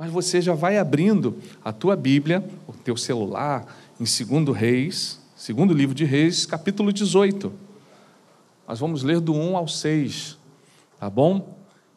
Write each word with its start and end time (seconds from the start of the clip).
Mas 0.00 0.10
você 0.10 0.40
já 0.40 0.54
vai 0.54 0.78
abrindo 0.78 1.36
a 1.62 1.74
tua 1.74 1.94
Bíblia, 1.94 2.42
o 2.66 2.72
teu 2.72 2.96
celular, 2.96 3.66
em 4.00 4.04
2 4.04 4.56
Reis, 4.56 5.20
segundo 5.36 5.74
livro 5.74 5.94
de 5.94 6.06
Reis, 6.06 6.46
capítulo 6.46 6.90
18. 6.90 7.52
Nós 8.66 8.80
vamos 8.80 9.02
ler 9.02 9.20
do 9.20 9.34
1 9.34 9.58
ao 9.58 9.68
6, 9.68 10.38
tá 10.98 11.10
bom? 11.10 11.54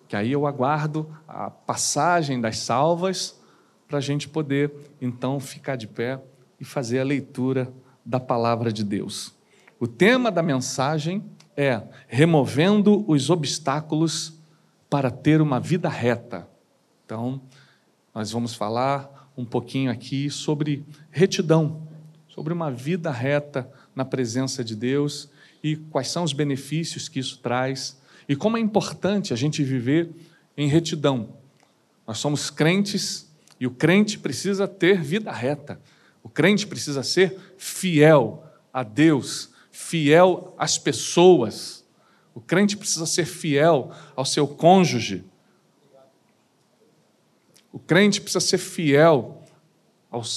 Que 0.10 0.18
aí 0.18 0.34
eu 0.34 0.46
aguardo 0.46 1.08
a 1.26 1.50
passagem 1.50 2.42
das 2.42 2.58
salvas 2.58 3.39
para 3.88 4.00
a 4.00 4.02
gente 4.02 4.28
poder 4.28 4.70
então 5.02 5.40
ficar 5.40 5.78
de 5.78 5.88
pé 5.88 6.20
e 6.60 6.66
fazer 6.66 7.00
a 7.00 7.06
leitura 7.06 7.72
da 8.06 8.20
palavra 8.20 8.74
de 8.74 8.84
Deus. 8.84 9.34
O 9.80 9.88
tema 9.88 10.30
da 10.30 10.44
mensagem 10.44 11.24
é 11.56 11.82
removendo 12.10 13.10
os 13.10 13.30
obstáculos 13.30 14.34
para 14.90 15.10
ter 15.10 15.40
uma 15.40 15.58
vida 15.58 15.88
reta. 15.88 16.50
Então, 17.06 17.42
nós 18.14 18.32
vamos 18.32 18.54
falar 18.54 19.32
um 19.36 19.43
pouquinho 19.43 19.91
aqui 19.91 20.29
sobre 20.29 20.86
retidão, 21.10 21.88
sobre 22.28 22.54
uma 22.54 22.69
vida 22.69 23.10
reta 23.10 23.69
na 23.96 24.05
presença 24.05 24.64
de 24.64 24.75
Deus 24.75 25.29
e 25.64 25.75
quais 25.75 26.10
são 26.10 26.24
os 26.24 26.33
benefícios 26.33 27.10
que 27.10 27.19
isso 27.19 27.39
traz 27.39 28.00
e 28.29 28.36
como 28.36 28.57
é 28.57 28.60
importante 28.60 29.33
a 29.33 29.36
gente 29.36 29.64
viver 29.64 30.10
em 30.55 30.68
retidão. 30.68 31.38
Nós 32.05 32.19
somos 32.19 32.50
crentes 32.50 33.31
e 33.59 33.66
o 33.66 33.72
crente 33.72 34.19
precisa 34.19 34.67
ter 34.67 35.02
vida 35.02 35.31
reta. 35.31 35.80
O 36.22 36.30
crente 36.30 36.67
precisa 36.67 37.02
ser 37.02 37.38
fiel 37.58 38.45
a 38.72 38.83
Deus, 38.83 39.50
fiel 39.72 40.53
às 40.58 40.77
pessoas. 40.77 41.83
O 42.33 42.41
crente 42.41 42.77
precisa 42.77 43.05
ser 43.05 43.25
fiel 43.25 43.91
ao 44.16 44.25
seu 44.25 44.47
cônjuge. 44.47 45.23
O 47.73 47.80
crente 47.80 48.22
precisa 48.22 48.39
ser 48.39 48.59
fiel 48.59 49.41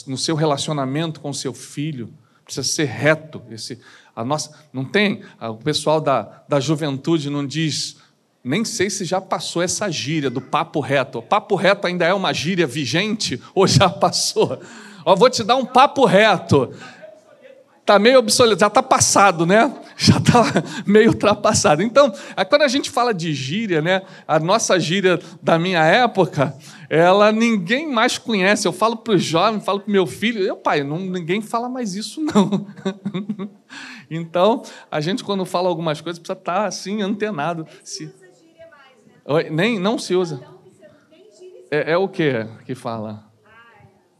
no 0.06 0.16
seu 0.16 0.34
relacionamento 0.34 1.20
com 1.20 1.28
o 1.28 1.34
seu 1.34 1.52
filho, 1.52 2.08
precisa 2.42 2.66
ser 2.66 2.86
reto. 2.86 3.42
Esse, 3.50 3.78
a 4.14 4.24
nossa, 4.24 4.50
não 4.72 4.86
tem, 4.86 5.22
o 5.38 5.56
pessoal 5.56 6.00
da, 6.00 6.42
da 6.48 6.58
juventude 6.58 7.28
não 7.28 7.46
diz, 7.46 7.98
nem 8.42 8.64
sei 8.64 8.88
se 8.88 9.04
já 9.04 9.20
passou 9.20 9.60
essa 9.60 9.90
gíria 9.90 10.30
do 10.30 10.40
papo 10.40 10.80
reto. 10.80 11.18
O 11.18 11.22
papo 11.22 11.56
reto 11.56 11.86
ainda 11.86 12.06
é 12.06 12.14
uma 12.14 12.32
gíria 12.32 12.66
vigente 12.66 13.38
ou 13.54 13.66
já 13.68 13.90
passou? 13.90 14.58
Vou 15.18 15.28
te 15.28 15.44
dar 15.44 15.56
um 15.56 15.66
papo 15.66 16.06
reto. 16.06 16.72
Está 17.82 17.98
meio 17.98 18.18
obsoleto, 18.18 18.60
já 18.60 18.68
está 18.68 18.82
passado, 18.82 19.44
né? 19.44 19.72
Já 19.96 20.18
está 20.18 20.42
meio 20.86 21.08
ultrapassado. 21.08 21.82
Então, 21.82 22.12
quando 22.48 22.62
a 22.62 22.68
gente 22.68 22.90
fala 22.90 23.14
de 23.14 23.32
gíria, 23.32 23.80
né? 23.80 24.02
A 24.28 24.38
nossa 24.38 24.78
gíria 24.78 25.18
da 25.42 25.58
minha 25.58 25.82
época, 25.82 26.54
ela 26.90 27.32
ninguém 27.32 27.90
mais 27.90 28.18
conhece. 28.18 28.68
Eu 28.68 28.72
falo 28.72 28.96
para 28.96 29.14
os 29.14 29.24
jovens, 29.24 29.64
falo 29.64 29.80
para 29.80 29.88
o 29.88 29.92
meu 29.92 30.06
filho, 30.06 30.42
eu, 30.42 30.56
pai, 30.56 30.84
não, 30.84 30.98
ninguém 30.98 31.40
fala 31.40 31.68
mais 31.68 31.94
isso, 31.94 32.20
não. 32.20 32.66
então, 34.10 34.62
a 34.90 35.00
gente, 35.00 35.24
quando 35.24 35.44
fala 35.46 35.68
algumas 35.68 36.00
coisas, 36.00 36.18
precisa 36.18 36.38
estar 36.38 36.60
tá, 36.60 36.66
assim, 36.66 37.00
antenado. 37.00 37.66
Se... 37.82 38.04
Mais, 39.26 39.44
né? 39.46 39.50
Nem, 39.50 39.78
não 39.78 39.98
se 39.98 40.14
usa. 40.14 40.40
É, 41.70 41.92
é 41.92 41.96
o 41.96 42.06
que 42.06 42.46
que 42.66 42.74
fala? 42.74 43.24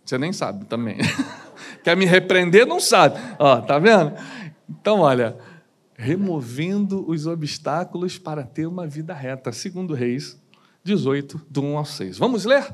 Você 0.04 0.16
nem 0.16 0.32
sabe 0.32 0.64
também. 0.64 0.96
Quer 1.84 1.96
me 1.96 2.04
repreender? 2.04 2.66
Não 2.66 2.80
sabe. 2.80 3.18
Ó, 3.38 3.60
tá 3.60 3.78
vendo? 3.78 4.12
Então, 4.68 5.00
olha, 5.00 5.36
removendo 5.96 7.08
os 7.08 7.26
obstáculos 7.26 8.18
para 8.18 8.42
ter 8.42 8.66
uma 8.66 8.86
vida 8.86 9.14
reta, 9.14 9.50
segundo 9.50 9.94
Reis 9.94 10.38
18, 10.84 11.40
do 11.50 11.62
1 11.62 11.78
ao 11.78 11.84
6. 11.84 12.18
Vamos 12.18 12.44
ler? 12.44 12.64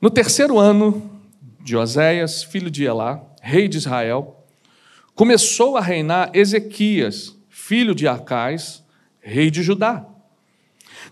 No 0.00 0.10
terceiro 0.10 0.58
ano 0.58 1.10
de 1.60 1.76
Oséias, 1.76 2.42
filho 2.42 2.70
de 2.70 2.84
Elá, 2.84 3.22
rei 3.42 3.68
de 3.68 3.78
Israel, 3.78 4.44
começou 5.14 5.76
a 5.76 5.80
reinar 5.80 6.30
Ezequias, 6.34 7.36
filho 7.48 7.94
de 7.94 8.06
Acais, 8.06 8.84
rei 9.20 9.50
de 9.50 9.62
Judá. 9.62 10.06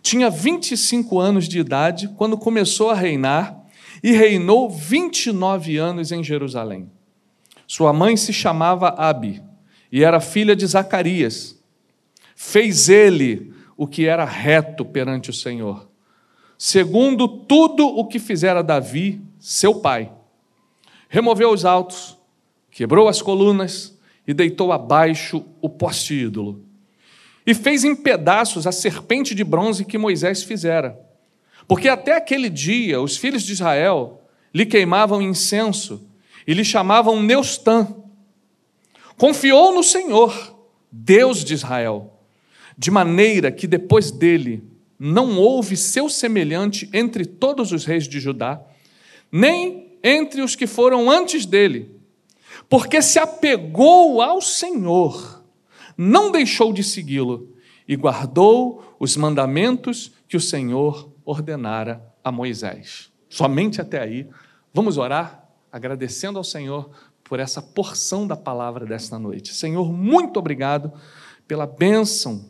Tinha 0.03 0.31
25 0.31 1.19
anos 1.19 1.49
de 1.49 1.59
idade 1.59 2.09
quando 2.17 2.37
começou 2.39 2.91
a 2.91 2.95
reinar 2.95 3.59
e 4.03 4.13
reinou 4.13 4.71
29 4.71 5.77
anos 5.77 6.13
em 6.13 6.23
Jerusalém. 6.23 6.91
Sua 7.67 7.93
mãe 7.93 8.17
se 8.17 8.33
chamava 8.33 8.89
Abi 8.91 9.48
e 9.91 10.05
era 10.05 10.21
filha 10.21 10.55
de 10.55 10.67
Zacarias. 10.67 11.59
Fez 12.35 12.89
ele 12.89 13.53
o 13.77 13.87
que 13.87 14.07
era 14.07 14.25
reto 14.25 14.85
perante 14.85 15.31
o 15.31 15.33
Senhor, 15.33 15.89
segundo 16.57 17.29
tudo 17.29 17.87
o 17.87 18.07
que 18.07 18.19
fizera 18.19 18.63
Davi, 18.63 19.21
seu 19.39 19.81
pai. 19.81 20.13
Removeu 21.09 21.51
os 21.51 21.65
altos, 21.65 22.19
quebrou 22.71 23.09
as 23.09 23.23
colunas 23.23 23.97
e 24.27 24.35
deitou 24.35 24.73
abaixo 24.73 25.45
o 25.61 25.69
poste 25.69 26.15
ídolo. 26.15 26.65
E 27.47 27.55
fez 27.55 27.83
em 27.83 27.97
pedaços 27.97 28.67
a 28.67 28.73
serpente 28.73 29.35
de 29.35 29.43
bronze 29.43 29.85
que 29.85 29.97
Moisés 29.97 30.43
fizera. 30.43 31.01
Porque 31.67 31.89
até 31.89 32.15
aquele 32.15 32.51
dia 32.51 33.01
os 33.01 33.17
filhos 33.17 33.43
de 33.43 33.53
Israel 33.53 34.23
lhe 34.53 34.67
queimavam 34.67 35.23
incenso 35.23 36.07
e 36.47 36.53
lhe 36.53 36.65
chamavam 36.65 37.23
Neustã. 37.23 37.89
Confiou 39.19 39.75
no 39.75 39.83
Senhor, 39.83 40.57
Deus 40.91 41.45
de 41.45 41.53
Israel 41.53 42.15
de 42.79 42.93
maneira 42.93 43.51
que 43.51 43.67
depois 43.67 44.13
dele 44.13 44.63
não 44.97 45.37
houve 45.37 45.77
seu 45.77 46.09
semelhante 46.09 46.89
entre 46.93 47.27
todos 47.27 47.73
os 47.73 47.85
reis 47.85 48.07
de 48.07 48.21
Judá, 48.21 48.63
nem 49.33 49.99
entre 50.03 50.41
os 50.43 50.55
que 50.55 50.67
foram 50.67 51.11
antes 51.11 51.45
dele, 51.45 51.91
porque 52.69 53.03
se 53.03 53.19
apegou 53.19 54.23
ao 54.23 54.41
Senhor, 54.41 55.43
não 55.97 56.31
deixou 56.31 56.73
de 56.73 56.85
segui-lo 56.85 57.53
e 57.87 57.97
guardou 57.97 58.97
os 59.01 59.17
mandamentos 59.17 60.13
que 60.29 60.37
o 60.37 60.41
Senhor 60.41 61.11
ordenara 61.25 62.01
a 62.23 62.31
Moisés. 62.31 63.11
Somente 63.29 63.81
até 63.81 64.01
aí. 64.01 64.29
Vamos 64.73 64.97
orar 64.97 65.49
agradecendo 65.73 66.39
ao 66.39 66.45
Senhor 66.45 66.91
por 67.29 67.39
essa 67.39 67.61
porção 67.61 68.27
da 68.27 68.35
palavra 68.35 68.87
desta 68.87 69.19
noite. 69.19 69.55
Senhor, 69.55 69.93
muito 69.93 70.39
obrigado 70.39 70.91
pela 71.47 71.67
bênção 71.67 72.47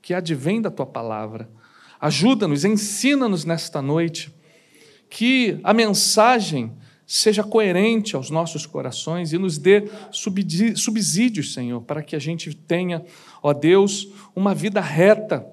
que 0.00 0.14
advém 0.14 0.62
da 0.62 0.70
tua 0.70 0.86
palavra. 0.86 1.50
Ajuda-nos, 2.00 2.64
ensina-nos 2.64 3.44
nesta 3.44 3.82
noite, 3.82 4.32
que 5.10 5.58
a 5.64 5.74
mensagem 5.74 6.72
seja 7.04 7.42
coerente 7.42 8.14
aos 8.14 8.30
nossos 8.30 8.66
corações 8.66 9.32
e 9.32 9.38
nos 9.38 9.58
dê 9.58 9.90
subsídios, 10.12 11.52
Senhor, 11.52 11.80
para 11.82 12.00
que 12.00 12.14
a 12.14 12.20
gente 12.20 12.54
tenha, 12.54 13.04
ó 13.42 13.52
Deus, 13.52 14.08
uma 14.34 14.54
vida 14.54 14.80
reta, 14.80 15.44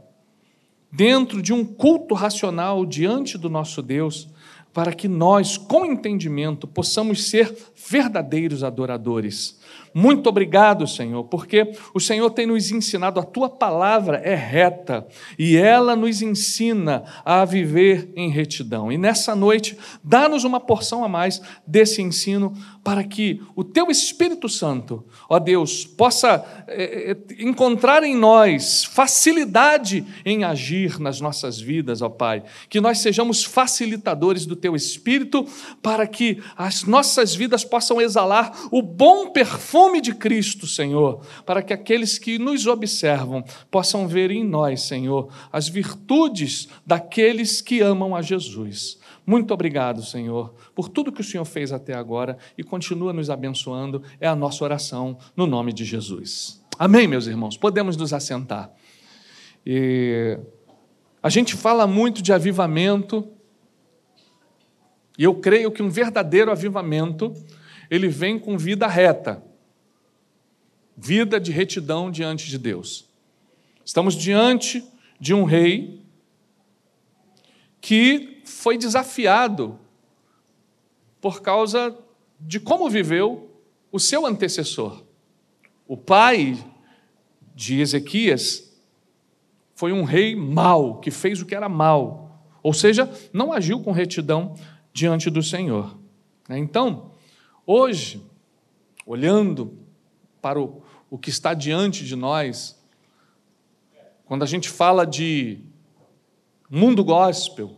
dentro 0.91 1.41
de 1.41 1.51
um 1.51 1.65
culto 1.65 2.13
racional 2.13 2.85
diante 2.85 3.39
do 3.39 3.49
nosso 3.49 3.81
Deus, 3.81 4.29
para 4.77 4.93
que 4.93 5.07
nós, 5.07 5.57
com 5.57 5.83
entendimento, 5.83 6.67
possamos 6.67 7.29
ser 7.29 7.51
verdadeiros 7.89 8.63
adoradores 8.63 9.59
muito 9.93 10.29
obrigado, 10.29 10.85
Senhor, 10.85 11.23
porque 11.23 11.71
o 11.91 11.99
Senhor 11.99 12.29
tem 12.29 12.45
nos 12.45 12.71
ensinado, 12.71 13.19
a 13.19 13.23
tua 13.23 13.49
palavra 13.49 14.17
é 14.17 14.35
reta 14.35 15.07
e 15.39 15.57
ela 15.57 15.95
nos 15.95 16.21
ensina 16.21 17.03
a 17.25 17.43
viver 17.43 18.11
em 18.15 18.29
retidão. 18.29 18.91
E 18.91 18.97
nessa 18.97 19.35
noite, 19.35 19.75
dá-nos 20.03 20.43
uma 20.43 20.59
porção 20.59 21.03
a 21.03 21.07
mais 21.09 21.41
desse 21.65 21.99
ensino 22.01 22.53
para 22.83 23.03
que 23.03 23.41
o 23.55 23.63
teu 23.63 23.89
Espírito 23.89 24.47
Santo, 24.47 25.03
ó 25.27 25.39
Deus, 25.39 25.83
possa 25.85 26.45
é, 26.67 27.17
encontrar 27.39 28.03
em 28.03 28.15
nós 28.15 28.83
facilidade 28.83 30.05
em 30.23 30.43
agir 30.43 30.99
nas 30.99 31.19
nossas 31.19 31.59
vidas, 31.59 32.03
ó 32.03 32.09
Pai. 32.09 32.43
Que 32.69 32.79
nós 32.79 32.99
sejamos 32.99 33.43
facilitadores 33.43 34.45
do 34.45 34.55
teu 34.55 34.75
Espírito 34.75 35.43
para 35.81 36.05
que 36.05 36.41
as 36.55 36.83
nossas 36.83 37.33
vidas 37.33 37.65
possam 37.65 37.99
exalar 37.99 38.51
o 38.71 38.83
bom 38.83 39.31
perfume 39.31 39.56
de 40.01 40.13
Cristo, 40.13 40.67
Senhor, 40.67 41.21
para 41.45 41.61
que 41.61 41.73
aqueles 41.73 42.17
que 42.17 42.37
nos 42.37 42.65
observam 42.67 43.43
possam 43.69 44.07
ver 44.07 44.31
em 44.31 44.43
nós, 44.43 44.81
Senhor, 44.81 45.29
as 45.51 45.67
virtudes 45.67 46.67
daqueles 46.85 47.61
que 47.61 47.81
amam 47.81 48.15
a 48.15 48.21
Jesus. 48.21 48.99
Muito 49.25 49.53
obrigado, 49.53 50.03
Senhor, 50.03 50.53
por 50.73 50.87
tudo 50.87 51.11
que 51.11 51.19
o 51.19 51.23
Senhor 51.23 51.43
fez 51.43 51.73
até 51.73 51.93
agora 51.93 52.37
e 52.57 52.63
continua 52.63 53.11
nos 53.11 53.29
abençoando. 53.29 54.01
É 54.21 54.27
a 54.27 54.35
nossa 54.35 54.63
oração 54.63 55.17
no 55.35 55.45
nome 55.45 55.73
de 55.73 55.83
Jesus. 55.83 56.63
Amém, 56.79 57.07
meus 57.07 57.27
irmãos? 57.27 57.57
Podemos 57.57 57.97
nos 57.97 58.13
assentar. 58.13 58.71
E 59.65 60.39
a 61.21 61.29
gente 61.29 61.55
fala 61.55 61.85
muito 61.85 62.21
de 62.21 62.31
avivamento, 62.31 63.27
e 65.17 65.25
eu 65.25 65.35
creio 65.35 65.71
que 65.71 65.83
um 65.83 65.89
verdadeiro 65.89 66.51
avivamento, 66.51 67.33
ele 67.89 68.07
vem 68.07 68.39
com 68.39 68.57
vida 68.57 68.87
reta, 68.87 69.43
vida 70.97 71.39
de 71.39 71.51
retidão 71.51 72.09
diante 72.09 72.49
de 72.49 72.57
Deus. 72.57 73.05
Estamos 73.85 74.15
diante 74.15 74.83
de 75.19 75.33
um 75.33 75.43
rei 75.43 76.01
que 77.79 78.41
foi 78.43 78.77
desafiado 78.77 79.79
por 81.21 81.41
causa 81.41 81.95
de 82.39 82.59
como 82.59 82.89
viveu 82.89 83.51
o 83.91 83.99
seu 83.99 84.25
antecessor. 84.25 85.03
O 85.87 85.95
pai 85.95 86.57
de 87.55 87.79
Ezequias 87.79 88.75
foi 89.75 89.93
um 89.93 90.03
rei 90.03 90.35
mau, 90.35 90.99
que 90.99 91.11
fez 91.11 91.39
o 91.41 91.45
que 91.45 91.55
era 91.55 91.69
mal, 91.69 92.41
ou 92.63 92.73
seja, 92.73 93.09
não 93.31 93.53
agiu 93.53 93.79
com 93.79 93.91
retidão 93.91 94.55
diante 94.91 95.29
do 95.29 95.43
Senhor. 95.43 95.97
Então, 96.49 97.11
hoje, 97.65 98.21
olhando 99.05 99.77
para 100.41 100.59
o, 100.59 100.81
o 101.09 101.17
que 101.17 101.29
está 101.29 101.53
diante 101.53 102.05
de 102.05 102.15
nós, 102.15 102.77
quando 104.25 104.43
a 104.43 104.45
gente 104.45 104.69
fala 104.69 105.05
de 105.05 105.59
mundo 106.69 107.03
gospel, 107.03 107.77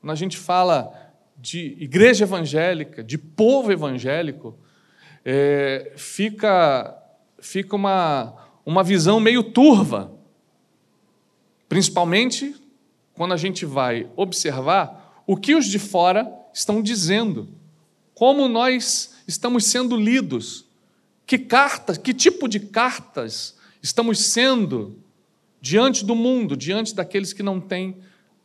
quando 0.00 0.12
a 0.12 0.16
gente 0.16 0.36
fala 0.36 0.92
de 1.36 1.76
igreja 1.78 2.24
evangélica, 2.24 3.02
de 3.02 3.18
povo 3.18 3.72
evangélico, 3.72 4.56
é, 5.24 5.92
fica, 5.96 6.96
fica 7.40 7.74
uma, 7.74 8.34
uma 8.64 8.82
visão 8.84 9.18
meio 9.18 9.42
turva, 9.42 10.12
principalmente 11.68 12.54
quando 13.14 13.34
a 13.34 13.36
gente 13.36 13.66
vai 13.66 14.08
observar 14.16 15.22
o 15.26 15.36
que 15.36 15.54
os 15.54 15.66
de 15.66 15.78
fora 15.78 16.32
estão 16.54 16.80
dizendo, 16.80 17.48
como 18.14 18.48
nós 18.48 19.16
estamos 19.26 19.64
sendo 19.64 19.96
lidos, 19.96 20.67
que 21.28 21.38
cartas, 21.38 21.98
que 21.98 22.14
tipo 22.14 22.48
de 22.48 22.58
cartas 22.58 23.58
estamos 23.82 24.18
sendo 24.18 24.98
diante 25.60 26.02
do 26.02 26.14
mundo, 26.14 26.56
diante 26.56 26.94
daqueles 26.94 27.34
que 27.34 27.42
não 27.42 27.60
têm 27.60 27.98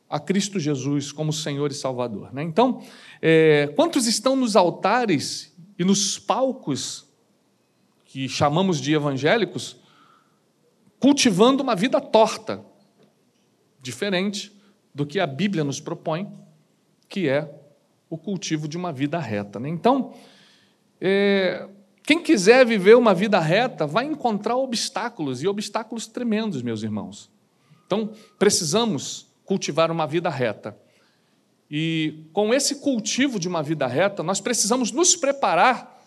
a 0.10 0.20
Cristo 0.20 0.60
Jesus 0.60 1.10
como 1.10 1.32
Senhor 1.32 1.72
e 1.72 1.74
Salvador. 1.74 2.34
Né? 2.34 2.44
Então, 2.44 2.84
é, 3.22 3.72
quantos 3.74 4.06
estão 4.06 4.36
nos 4.36 4.58
altares 4.58 5.56
e 5.80 5.86
nos 5.86 6.20
palcos 6.20 7.08
que 8.04 8.28
chamamos 8.28 8.82
de 8.82 8.94
evangélicos, 8.94 9.78
cultivando 11.00 11.64
uma 11.64 11.78
vida 11.78 12.02
torta, 12.02 12.66
diferente 13.82 14.52
do 14.94 15.06
que 15.06 15.22
a 15.22 15.26
Bíblia 15.26 15.64
nos 15.64 15.80
propõe, 15.80 16.30
que 17.08 17.30
é 17.30 17.50
o 18.10 18.18
cultivo 18.18 18.68
de 18.68 18.76
uma 18.76 18.92
vida 18.92 19.20
reta. 19.20 19.58
Né? 19.58 19.70
Então, 19.70 20.14
é, 21.00 21.70
quem 22.04 22.22
quiser 22.22 22.66
viver 22.66 22.96
uma 22.98 23.14
vida 23.14 23.40
reta 23.40 23.88
vai 23.88 24.06
encontrar 24.06 24.58
obstáculos 24.58 25.42
e 25.42 25.48
obstáculos 25.48 26.06
tremendos, 26.06 26.62
meus 26.62 26.84
irmãos. 26.84 27.32
Então, 27.86 28.12
precisamos 28.38 29.28
cultivar 29.46 29.90
uma 29.90 30.06
vida 30.06 30.30
reta. 30.30 30.78
E 31.72 32.26
com 32.34 32.54
esse 32.54 32.76
cultivo 32.76 33.40
de 33.40 33.48
uma 33.48 33.64
vida 33.64 33.88
reta, 33.88 34.22
nós 34.22 34.42
precisamos 34.42 34.92
nos 34.92 35.16
preparar 35.16 36.02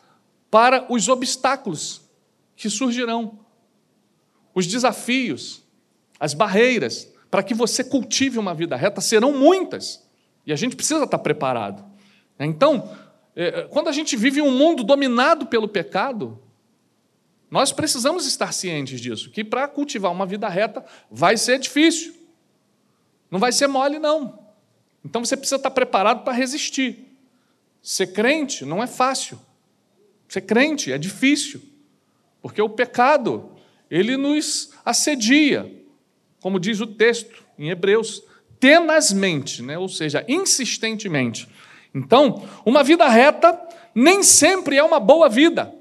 para 0.51 0.87
os 0.93 1.09
obstáculos 1.09 2.03
que 2.55 2.69
surgirão, 2.69 3.39
os 4.55 4.67
desafios, 4.67 5.63
as 6.21 6.35
barreiras, 6.35 7.11
para 7.31 7.43
que 7.43 7.55
você 7.55 7.83
cultive 7.83 8.39
uma 8.39 8.55
vida 8.55 8.77
reta 8.77 9.01
serão 9.01 9.33
muitas. 9.33 10.07
E 10.47 10.53
a 10.53 10.57
gente 10.57 10.77
precisa 10.77 11.05
estar 11.05 11.19
preparado. 11.19 11.85
Então, 12.39 12.97
quando 13.71 13.89
a 13.89 13.93
gente 13.93 14.17
vive 14.17 14.41
um 14.41 14.51
mundo 14.51 14.83
dominado 14.83 15.47
pelo 15.47 15.69
pecado, 15.69 16.41
nós 17.51 17.73
precisamos 17.73 18.27
estar 18.27 18.53
cientes 18.53 19.01
disso, 19.01 19.31
que 19.31 19.45
para 19.45 19.69
cultivar 19.69 20.11
uma 20.11 20.27
vida 20.27 20.49
reta 20.49 20.85
vai 21.11 21.37
ser 21.37 21.59
difícil. 21.59 22.15
Não 23.31 23.39
vai 23.39 23.53
ser 23.53 23.67
mole, 23.67 23.99
não. 23.99 24.47
Então 25.05 25.25
você 25.25 25.37
precisa 25.37 25.57
estar 25.57 25.71
preparado 25.71 26.25
para 26.25 26.33
resistir. 26.33 27.07
Ser 27.83 28.09
crente 28.09 28.65
não 28.65 28.83
é 28.83 28.87
fácil. 28.87 29.39
Ser 30.29 30.41
crente 30.41 30.93
é 30.93 30.99
difícil. 30.99 31.63
Porque 32.43 32.61
o 32.61 32.69
pecado, 32.69 33.53
ele 33.91 34.17
nos 34.17 34.73
assedia, 34.85 35.73
como 36.41 36.59
diz 36.59 36.81
o 36.81 36.87
texto 36.87 37.45
em 37.59 37.71
Hebreus, 37.71 38.23
tenazmente, 38.59 39.63
né? 39.63 39.79
ou 39.79 39.89
seja, 39.89 40.25
insistentemente. 40.27 41.49
Então, 41.97 42.47
uma 42.67 42.85
vida 42.85 43.09
reta 43.09 43.59
nem 43.95 44.23
sempre 44.23 44.77
é 44.77 44.85
uma 44.85 45.01
boa 45.01 45.31
vida. 45.31 45.75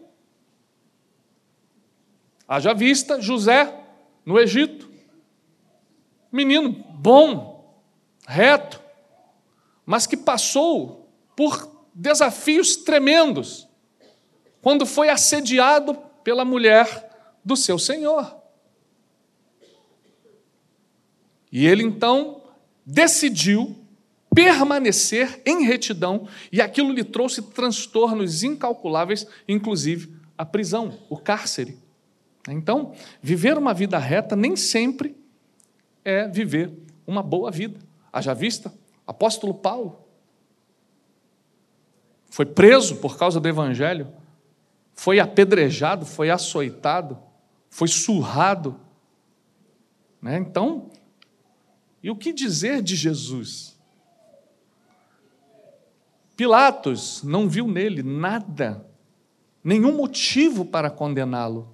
Haja 2.48 2.74
vista 2.74 3.20
José 3.20 3.78
no 4.26 4.40
Egito. 4.40 4.90
Menino 6.32 6.72
bom, 6.72 7.78
reto, 8.26 8.82
mas 9.86 10.08
que 10.08 10.16
passou 10.16 11.10
por 11.36 11.86
desafios 11.94 12.78
tremendos 12.78 13.68
quando 14.62 14.86
foi 14.86 15.10
assediado 15.10 15.96
pela 16.24 16.46
mulher 16.46 17.10
do 17.44 17.58
seu 17.58 17.78
senhor. 17.78 18.38
E 21.52 21.68
ele 21.68 21.84
então 21.84 22.42
decidiu 22.86 23.85
permanecer 24.36 25.42
em 25.46 25.64
retidão, 25.64 26.28
e 26.52 26.62
aquilo 26.62 26.92
lhe 26.92 27.06
trouxe 27.06 27.42
transtornos 27.42 28.44
incalculáveis, 28.44 29.26
inclusive 29.48 30.14
a 30.38 30.46
prisão, 30.46 31.00
o 31.10 31.18
cárcere. 31.18 31.80
Então, 32.50 32.94
viver 33.22 33.58
uma 33.58 33.74
vida 33.74 33.98
reta 33.98 34.36
nem 34.36 34.56
sempre 34.58 35.16
é 36.04 36.28
viver 36.28 36.72
uma 37.08 37.24
boa 37.24 37.50
vida. 37.50 37.80
Haja 38.12 38.34
vista, 38.34 38.72
apóstolo 39.08 39.54
Paulo 39.54 40.06
foi 42.30 42.46
preso 42.46 42.98
por 42.98 43.18
causa 43.18 43.40
do 43.40 43.48
evangelho, 43.48 44.12
foi 44.94 45.20
apedrejado, 45.20 46.06
foi 46.06 46.30
açoitado, 46.30 47.18
foi 47.70 47.88
surrado. 47.88 48.78
Né? 50.22 50.38
Então, 50.38 50.90
e 52.04 52.12
o 52.12 52.16
que 52.16 52.34
dizer 52.34 52.82
de 52.82 52.96
Jesus? 52.96 53.75
Pilatos 56.36 57.24
não 57.24 57.48
viu 57.48 57.68
nele 57.68 58.04
nada, 58.04 58.86
nenhum 59.64 59.96
motivo 59.96 60.66
para 60.66 60.90
condená-lo. 60.90 61.74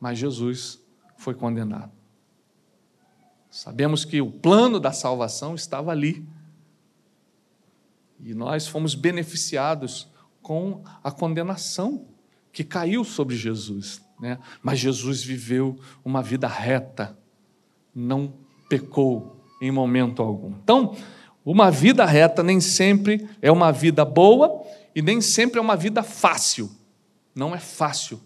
Mas 0.00 0.18
Jesus 0.18 0.80
foi 1.16 1.34
condenado. 1.34 1.92
Sabemos 3.50 4.04
que 4.04 4.20
o 4.20 4.30
plano 4.30 4.78
da 4.78 4.92
salvação 4.92 5.54
estava 5.54 5.90
ali. 5.90 6.26
E 8.20 8.34
nós 8.34 8.66
fomos 8.66 8.94
beneficiados 8.94 10.08
com 10.42 10.82
a 11.02 11.10
condenação 11.10 12.06
que 12.52 12.64
caiu 12.64 13.04
sobre 13.04 13.36
Jesus. 13.36 14.02
Né? 14.20 14.38
Mas 14.62 14.78
Jesus 14.78 15.22
viveu 15.22 15.78
uma 16.04 16.22
vida 16.22 16.46
reta, 16.46 17.18
não 17.94 18.32
pecou 18.68 19.36
em 19.60 19.70
momento 19.70 20.22
algum. 20.22 20.50
Então, 20.62 20.94
uma 21.46 21.70
vida 21.70 22.04
reta 22.04 22.42
nem 22.42 22.60
sempre 22.60 23.30
é 23.40 23.52
uma 23.52 23.70
vida 23.70 24.04
boa 24.04 24.66
e 24.92 25.00
nem 25.00 25.20
sempre 25.20 25.60
é 25.60 25.62
uma 25.62 25.76
vida 25.76 26.02
fácil. 26.02 26.68
Não 27.32 27.54
é 27.54 27.60
fácil. 27.60 28.20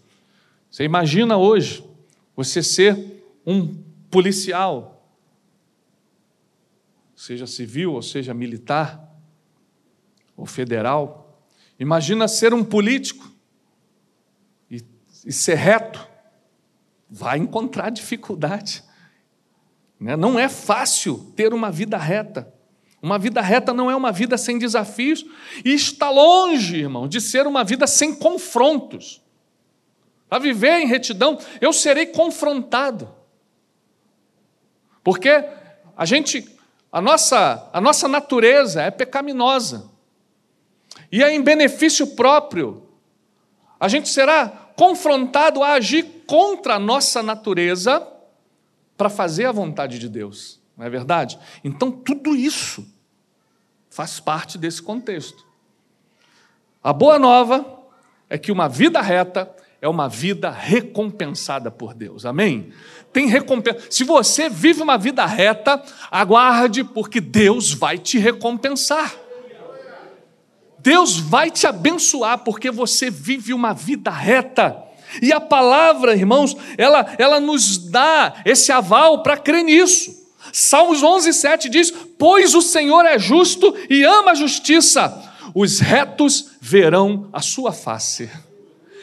Você 0.71 0.83
imagina 0.83 1.37
hoje 1.37 1.85
você 2.35 2.63
ser 2.63 3.23
um 3.45 3.75
policial, 4.09 5.07
seja 7.15 7.45
civil 7.45 7.93
ou 7.93 8.01
seja 8.01 8.33
militar 8.33 9.07
ou 10.35 10.47
federal. 10.47 11.45
Imagina 11.79 12.27
ser 12.27 12.55
um 12.55 12.63
político 12.63 13.31
e, 14.67 14.83
e 15.23 15.31
ser 15.31 15.57
reto. 15.57 16.09
Vai 17.07 17.37
encontrar 17.37 17.91
dificuldade. 17.91 18.83
Né? 19.99 20.15
Não 20.15 20.39
é 20.39 20.49
fácil 20.49 21.31
ter 21.35 21.53
uma 21.53 21.69
vida 21.69 21.97
reta. 21.99 22.51
Uma 23.01 23.17
vida 23.17 23.41
reta 23.41 23.73
não 23.73 23.89
é 23.89 23.95
uma 23.95 24.11
vida 24.11 24.37
sem 24.37 24.59
desafios 24.59 25.25
e 25.65 25.73
está 25.73 26.09
longe, 26.09 26.77
irmão, 26.77 27.07
de 27.07 27.19
ser 27.19 27.47
uma 27.47 27.63
vida 27.63 27.87
sem 27.87 28.13
confrontos. 28.13 29.21
Para 30.29 30.37
viver 30.39 30.79
em 30.79 30.85
retidão, 30.85 31.39
eu 31.59 31.73
serei 31.73 32.05
confrontado. 32.05 33.09
Porque 35.03 35.43
a 35.97 36.05
gente, 36.05 36.47
a 36.91 37.01
nossa, 37.01 37.69
a 37.73 37.81
nossa 37.81 38.07
natureza 38.07 38.83
é 38.83 38.91
pecaminosa. 38.91 39.89
E 41.11 41.23
é 41.23 41.33
em 41.33 41.41
benefício 41.41 42.07
próprio. 42.07 42.87
A 43.79 43.87
gente 43.87 44.09
será 44.09 44.47
confrontado 44.75 45.63
a 45.63 45.73
agir 45.73 46.23
contra 46.27 46.75
a 46.75 46.79
nossa 46.79 47.23
natureza 47.23 48.07
para 48.95 49.09
fazer 49.09 49.45
a 49.45 49.51
vontade 49.51 49.97
de 49.97 50.07
Deus. 50.07 50.61
Não 50.77 50.85
é 50.85 50.89
verdade? 50.89 51.37
Então, 51.63 51.91
tudo 51.91 52.35
isso 52.35 52.90
faz 53.91 54.19
parte 54.19 54.57
desse 54.57 54.81
contexto. 54.81 55.45
A 56.81 56.91
boa 56.91 57.19
nova 57.19 57.83
é 58.29 58.37
que 58.37 58.51
uma 58.51 58.67
vida 58.67 59.01
reta 59.01 59.53
é 59.81 59.87
uma 59.87 60.07
vida 60.07 60.49
recompensada 60.49 61.69
por 61.69 61.93
Deus. 61.93 62.25
Amém? 62.25 62.71
Tem 63.11 63.27
recompensa. 63.27 63.85
Se 63.89 64.03
você 64.03 64.49
vive 64.49 64.81
uma 64.81 64.97
vida 64.97 65.25
reta, 65.25 65.83
aguarde, 66.09 66.83
porque 66.83 67.19
Deus 67.19 67.73
vai 67.73 67.97
te 67.97 68.17
recompensar. 68.17 69.13
Deus 70.79 71.17
vai 71.17 71.51
te 71.51 71.67
abençoar, 71.67 72.39
porque 72.39 72.71
você 72.71 73.09
vive 73.09 73.53
uma 73.53 73.73
vida 73.73 74.09
reta. 74.09 74.81
E 75.21 75.33
a 75.33 75.41
palavra, 75.41 76.15
irmãos, 76.15 76.55
ela, 76.77 77.05
ela 77.17 77.39
nos 77.39 77.77
dá 77.77 78.35
esse 78.45 78.71
aval 78.71 79.21
para 79.21 79.37
crer 79.37 79.63
nisso. 79.63 80.20
Salmos 80.53 81.03
11, 81.03 81.33
7 81.33 81.69
diz: 81.69 81.91
Pois 82.17 82.53
o 82.53 82.61
Senhor 82.61 83.05
é 83.05 83.17
justo 83.17 83.75
e 83.89 84.03
ama 84.03 84.31
a 84.31 84.35
justiça, 84.35 85.31
os 85.53 85.79
retos 85.79 86.51
verão 86.59 87.29
a 87.31 87.41
sua 87.41 87.71
face. 87.71 88.29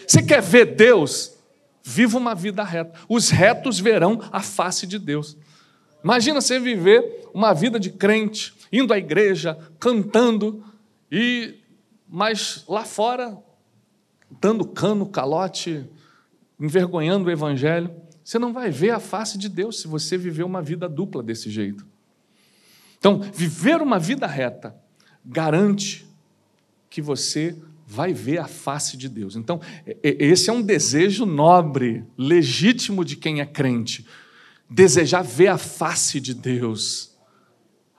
Você 0.07 0.23
quer 0.23 0.41
ver 0.41 0.75
Deus? 0.75 1.33
Viva 1.83 2.19
uma 2.19 2.35
vida 2.35 2.63
reta. 2.63 2.99
Os 3.09 3.31
retos 3.31 3.79
verão 3.79 4.21
a 4.33 4.41
face 4.43 4.87
de 4.87 4.99
Deus. 4.99 5.37
Imagina 6.03 6.41
você 6.41 6.59
viver 6.59 7.29
uma 7.35 7.53
vida 7.53 7.79
de 7.79 7.91
crente, 7.91 8.55
indo 8.73 8.93
à 8.93 8.99
igreja, 8.99 9.59
cantando, 9.79 10.65
e 11.11 11.55
mas 12.09 12.65
lá 12.67 12.85
fora 12.85 13.37
dando 14.41 14.67
cano, 14.67 15.07
calote, 15.07 15.87
envergonhando 16.59 17.29
o 17.29 17.31
evangelho. 17.31 17.91
Você 18.29 18.39
não 18.39 18.53
vai 18.53 18.71
ver 18.71 18.91
a 18.91 19.01
face 19.01 19.39
de 19.39 19.49
Deus 19.49 19.81
se 19.81 19.89
você 19.89 20.19
viver 20.19 20.43
uma 20.43 20.61
vida 20.61 20.87
dupla 20.87 21.23
desse 21.23 21.49
jeito. 21.49 21.87
Então, 22.99 23.23
viver 23.23 23.81
uma 23.81 23.99
vida 23.99 24.27
reta 24.27 24.77
garante 25.25 26.07
que 26.91 27.01
você 27.01 27.57
vai 27.87 28.13
ver 28.13 28.37
a 28.37 28.47
face 28.47 28.99
de 28.99 29.09
Deus. 29.09 29.35
Então, 29.35 29.63
esse 30.03 30.51
é 30.51 30.53
um 30.53 30.61
desejo 30.61 31.25
nobre, 31.25 32.05
legítimo 32.19 33.03
de 33.03 33.17
quem 33.17 33.41
é 33.41 33.47
crente. 33.47 34.07
Desejar 34.69 35.23
ver 35.23 35.49
a 35.49 35.57
face 35.57 36.21
de 36.21 36.35
Deus. 36.35 37.17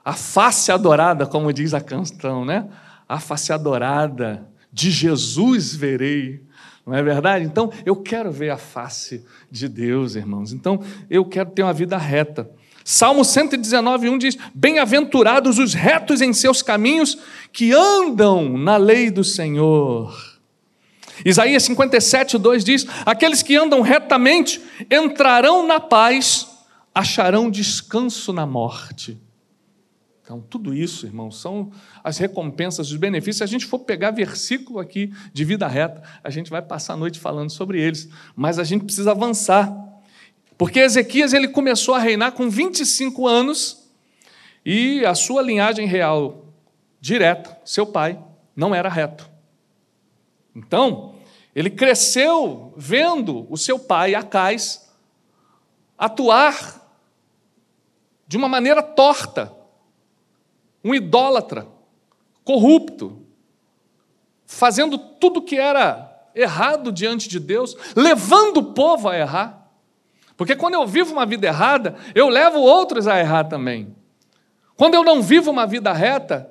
A 0.04 0.12
face 0.12 0.70
adorada, 0.70 1.26
como 1.26 1.52
diz 1.52 1.74
a 1.74 1.80
canção, 1.80 2.44
né? 2.44 2.70
A 3.08 3.18
face 3.18 3.52
adorada 3.52 4.48
de 4.72 4.92
Jesus 4.92 5.74
verei. 5.74 6.46
Não 6.90 6.96
é 6.96 7.02
verdade? 7.04 7.44
Então, 7.44 7.72
eu 7.86 7.94
quero 7.94 8.32
ver 8.32 8.50
a 8.50 8.56
face 8.56 9.24
de 9.48 9.68
Deus, 9.68 10.16
irmãos. 10.16 10.52
Então, 10.52 10.82
eu 11.08 11.24
quero 11.24 11.48
ter 11.50 11.62
uma 11.62 11.72
vida 11.72 11.96
reta. 11.96 12.50
Salmo 12.84 13.24
119, 13.24 14.08
1 14.08 14.18
diz: 14.18 14.36
Bem-aventurados 14.52 15.60
os 15.60 15.72
retos 15.72 16.20
em 16.20 16.32
seus 16.32 16.62
caminhos, 16.62 17.16
que 17.52 17.72
andam 17.72 18.58
na 18.58 18.76
lei 18.76 19.08
do 19.08 19.22
Senhor. 19.22 20.12
Isaías 21.24 21.62
57, 21.62 22.36
2 22.36 22.64
diz: 22.64 22.84
Aqueles 23.06 23.40
que 23.40 23.54
andam 23.54 23.82
retamente 23.82 24.60
entrarão 24.90 25.64
na 25.64 25.78
paz, 25.78 26.48
acharão 26.92 27.48
descanso 27.48 28.32
na 28.32 28.44
morte. 28.44 29.16
Então, 30.30 30.40
tudo 30.40 30.72
isso, 30.72 31.06
irmãos, 31.06 31.40
são 31.40 31.72
as 32.04 32.16
recompensas, 32.16 32.92
os 32.92 32.96
benefícios. 32.96 33.38
Se 33.38 33.42
a 33.42 33.48
gente 33.48 33.66
for 33.66 33.80
pegar 33.80 34.12
versículo 34.12 34.78
aqui 34.78 35.12
de 35.32 35.44
vida 35.44 35.66
reta, 35.66 36.04
a 36.22 36.30
gente 36.30 36.48
vai 36.48 36.62
passar 36.62 36.92
a 36.92 36.96
noite 36.96 37.18
falando 37.18 37.50
sobre 37.50 37.82
eles, 37.82 38.08
mas 38.36 38.56
a 38.56 38.62
gente 38.62 38.84
precisa 38.84 39.10
avançar. 39.10 39.76
Porque 40.56 40.78
Ezequias 40.78 41.32
ele 41.32 41.48
começou 41.48 41.96
a 41.96 41.98
reinar 41.98 42.30
com 42.30 42.48
25 42.48 43.26
anos 43.26 43.90
e 44.64 45.04
a 45.04 45.16
sua 45.16 45.42
linhagem 45.42 45.84
real 45.88 46.44
direta, 47.00 47.58
seu 47.64 47.84
pai, 47.84 48.16
não 48.54 48.72
era 48.72 48.88
reto. 48.88 49.28
Então, 50.54 51.16
ele 51.56 51.70
cresceu 51.70 52.72
vendo 52.76 53.48
o 53.50 53.56
seu 53.56 53.80
pai, 53.80 54.14
Acais, 54.14 54.88
atuar 55.98 56.88
de 58.28 58.36
uma 58.36 58.48
maneira 58.48 58.80
torta 58.80 59.58
um 60.82 60.94
idólatra, 60.94 61.66
corrupto, 62.44 63.26
fazendo 64.46 64.98
tudo 64.98 65.42
que 65.42 65.56
era 65.56 66.10
errado 66.34 66.90
diante 66.90 67.28
de 67.28 67.38
Deus, 67.38 67.76
levando 67.94 68.58
o 68.58 68.72
povo 68.72 69.08
a 69.08 69.16
errar. 69.16 69.70
Porque 70.36 70.56
quando 70.56 70.74
eu 70.74 70.86
vivo 70.86 71.12
uma 71.12 71.26
vida 71.26 71.46
errada, 71.46 71.96
eu 72.14 72.28
levo 72.28 72.58
outros 72.58 73.06
a 73.06 73.18
errar 73.18 73.44
também. 73.44 73.94
Quando 74.76 74.94
eu 74.94 75.04
não 75.04 75.20
vivo 75.20 75.50
uma 75.50 75.66
vida 75.66 75.92
reta, 75.92 76.50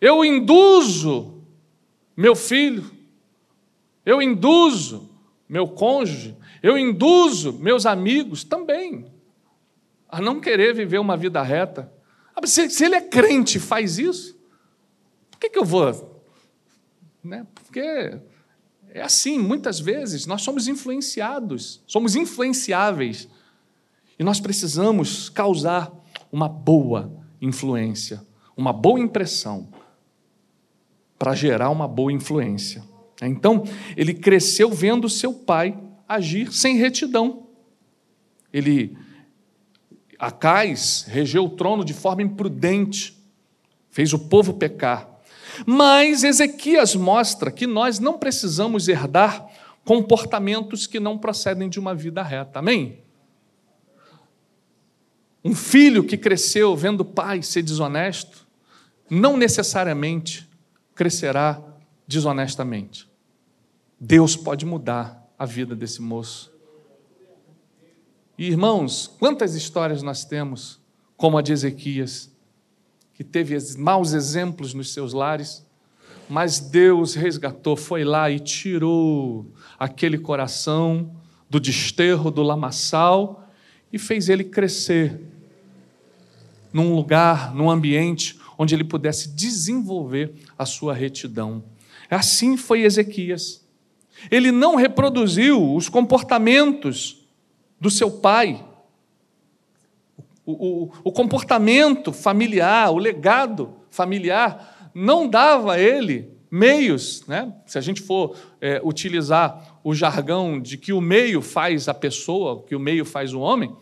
eu 0.00 0.24
induzo 0.24 1.42
meu 2.16 2.36
filho, 2.36 2.88
eu 4.04 4.22
induzo 4.22 5.10
meu 5.48 5.66
cônjuge, 5.66 6.36
eu 6.62 6.78
induzo 6.78 7.54
meus 7.54 7.84
amigos 7.84 8.44
também 8.44 9.10
a 10.08 10.20
não 10.20 10.40
querer 10.40 10.74
viver 10.74 10.98
uma 10.98 11.16
vida 11.16 11.42
reta, 11.42 11.92
se, 12.44 12.68
se 12.70 12.84
ele 12.84 12.96
é 12.96 13.00
crente 13.00 13.58
e 13.58 13.60
faz 13.60 13.98
isso, 13.98 14.36
por 15.30 15.40
que, 15.40 15.50
que 15.50 15.58
eu 15.58 15.64
vou? 15.64 16.22
Né? 17.22 17.46
Porque 17.54 18.20
é 18.90 19.02
assim, 19.02 19.38
muitas 19.38 19.78
vezes 19.80 20.26
nós 20.26 20.42
somos 20.42 20.68
influenciados, 20.68 21.82
somos 21.86 22.16
influenciáveis. 22.16 23.28
E 24.18 24.24
nós 24.24 24.40
precisamos 24.40 25.28
causar 25.28 25.92
uma 26.32 26.48
boa 26.48 27.12
influência, 27.40 28.22
uma 28.56 28.72
boa 28.72 28.98
impressão, 28.98 29.68
para 31.18 31.34
gerar 31.34 31.70
uma 31.70 31.86
boa 31.86 32.12
influência. 32.12 32.82
Então, 33.20 33.64
ele 33.96 34.14
cresceu 34.14 34.70
vendo 34.70 35.08
seu 35.08 35.32
pai 35.32 35.78
agir 36.08 36.52
sem 36.52 36.76
retidão. 36.76 37.46
Ele 38.52 38.96
Acais 40.18 41.04
regeu 41.08 41.44
o 41.44 41.50
trono 41.50 41.84
de 41.84 41.92
forma 41.92 42.22
imprudente, 42.22 43.16
fez 43.90 44.12
o 44.12 44.18
povo 44.18 44.54
pecar. 44.54 45.08
Mas 45.64 46.24
Ezequias 46.24 46.94
mostra 46.94 47.50
que 47.50 47.66
nós 47.66 47.98
não 47.98 48.18
precisamos 48.18 48.88
herdar 48.88 49.46
comportamentos 49.84 50.86
que 50.86 50.98
não 50.98 51.16
procedem 51.16 51.68
de 51.68 51.78
uma 51.78 51.94
vida 51.94 52.22
reta. 52.22 52.58
Amém? 52.58 52.98
Um 55.44 55.54
filho 55.54 56.02
que 56.02 56.16
cresceu 56.16 56.74
vendo 56.74 57.02
o 57.02 57.04
pai 57.04 57.42
ser 57.42 57.62
desonesto, 57.62 58.46
não 59.08 59.36
necessariamente 59.36 60.48
crescerá 60.94 61.62
desonestamente. 62.06 63.08
Deus 64.00 64.36
pode 64.36 64.66
mudar 64.66 65.24
a 65.38 65.46
vida 65.46 65.76
desse 65.76 66.02
moço. 66.02 66.52
E, 68.38 68.48
irmãos, 68.48 69.10
quantas 69.18 69.54
histórias 69.54 70.02
nós 70.02 70.24
temos, 70.24 70.78
como 71.16 71.38
a 71.38 71.42
de 71.42 71.52
Ezequias, 71.52 72.30
que 73.14 73.24
teve 73.24 73.56
maus 73.78 74.12
exemplos 74.12 74.74
nos 74.74 74.92
seus 74.92 75.14
lares, 75.14 75.64
mas 76.28 76.60
Deus 76.60 77.14
resgatou, 77.14 77.76
foi 77.76 78.04
lá 78.04 78.30
e 78.30 78.38
tirou 78.38 79.46
aquele 79.78 80.18
coração 80.18 81.10
do 81.48 81.58
desterro, 81.58 82.30
do 82.30 82.42
lamaçal, 82.42 83.48
e 83.90 83.98
fez 83.98 84.28
ele 84.28 84.44
crescer 84.44 85.18
num 86.72 86.94
lugar, 86.94 87.54
num 87.54 87.70
ambiente 87.70 88.38
onde 88.58 88.74
ele 88.74 88.84
pudesse 88.84 89.30
desenvolver 89.30 90.34
a 90.58 90.66
sua 90.66 90.92
retidão. 90.92 91.64
Assim 92.10 92.56
foi 92.56 92.82
Ezequias. 92.82 93.64
Ele 94.30 94.50
não 94.52 94.76
reproduziu 94.76 95.74
os 95.74 95.88
comportamentos 95.88 97.15
do 97.80 97.90
seu 97.90 98.10
pai, 98.10 98.64
o, 100.44 100.52
o, 100.52 100.92
o 101.04 101.12
comportamento 101.12 102.12
familiar, 102.12 102.90
o 102.90 102.98
legado 102.98 103.74
familiar, 103.90 104.90
não 104.94 105.28
dava 105.28 105.74
a 105.74 105.80
ele 105.80 106.36
meios, 106.50 107.26
né? 107.26 107.52
se 107.66 107.76
a 107.76 107.80
gente 107.80 108.00
for 108.00 108.36
é, 108.60 108.80
utilizar 108.82 109.80
o 109.82 109.94
jargão 109.94 110.60
de 110.60 110.78
que 110.78 110.92
o 110.92 111.00
meio 111.00 111.42
faz 111.42 111.88
a 111.88 111.94
pessoa, 111.94 112.62
que 112.62 112.74
o 112.74 112.80
meio 112.80 113.04
faz 113.04 113.34
o 113.34 113.40
homem, 113.40 113.74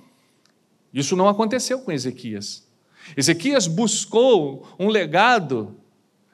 isso 0.93 1.15
não 1.15 1.29
aconteceu 1.29 1.81
com 1.81 1.93
Ezequias. 1.93 2.67
Ezequias 3.17 3.67
buscou 3.67 4.67
um 4.79 4.89
legado 4.89 5.77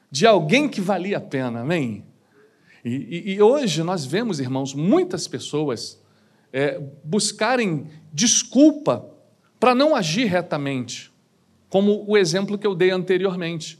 de 0.09 0.25
alguém 0.25 0.67
que 0.67 0.81
valia 0.81 1.17
a 1.17 1.21
pena, 1.21 1.61
amém? 1.61 2.05
E, 2.83 2.89
e, 2.89 3.33
e 3.33 3.41
hoje 3.41 3.83
nós 3.83 4.05
vemos, 4.05 4.39
irmãos, 4.39 4.73
muitas 4.73 5.27
pessoas 5.27 6.00
é, 6.51 6.79
buscarem 7.03 7.87
desculpa 8.11 9.09
para 9.59 9.75
não 9.75 9.95
agir 9.95 10.25
retamente, 10.25 11.11
como 11.69 12.03
o 12.07 12.17
exemplo 12.17 12.57
que 12.57 12.67
eu 12.67 12.75
dei 12.75 12.91
anteriormente. 12.91 13.79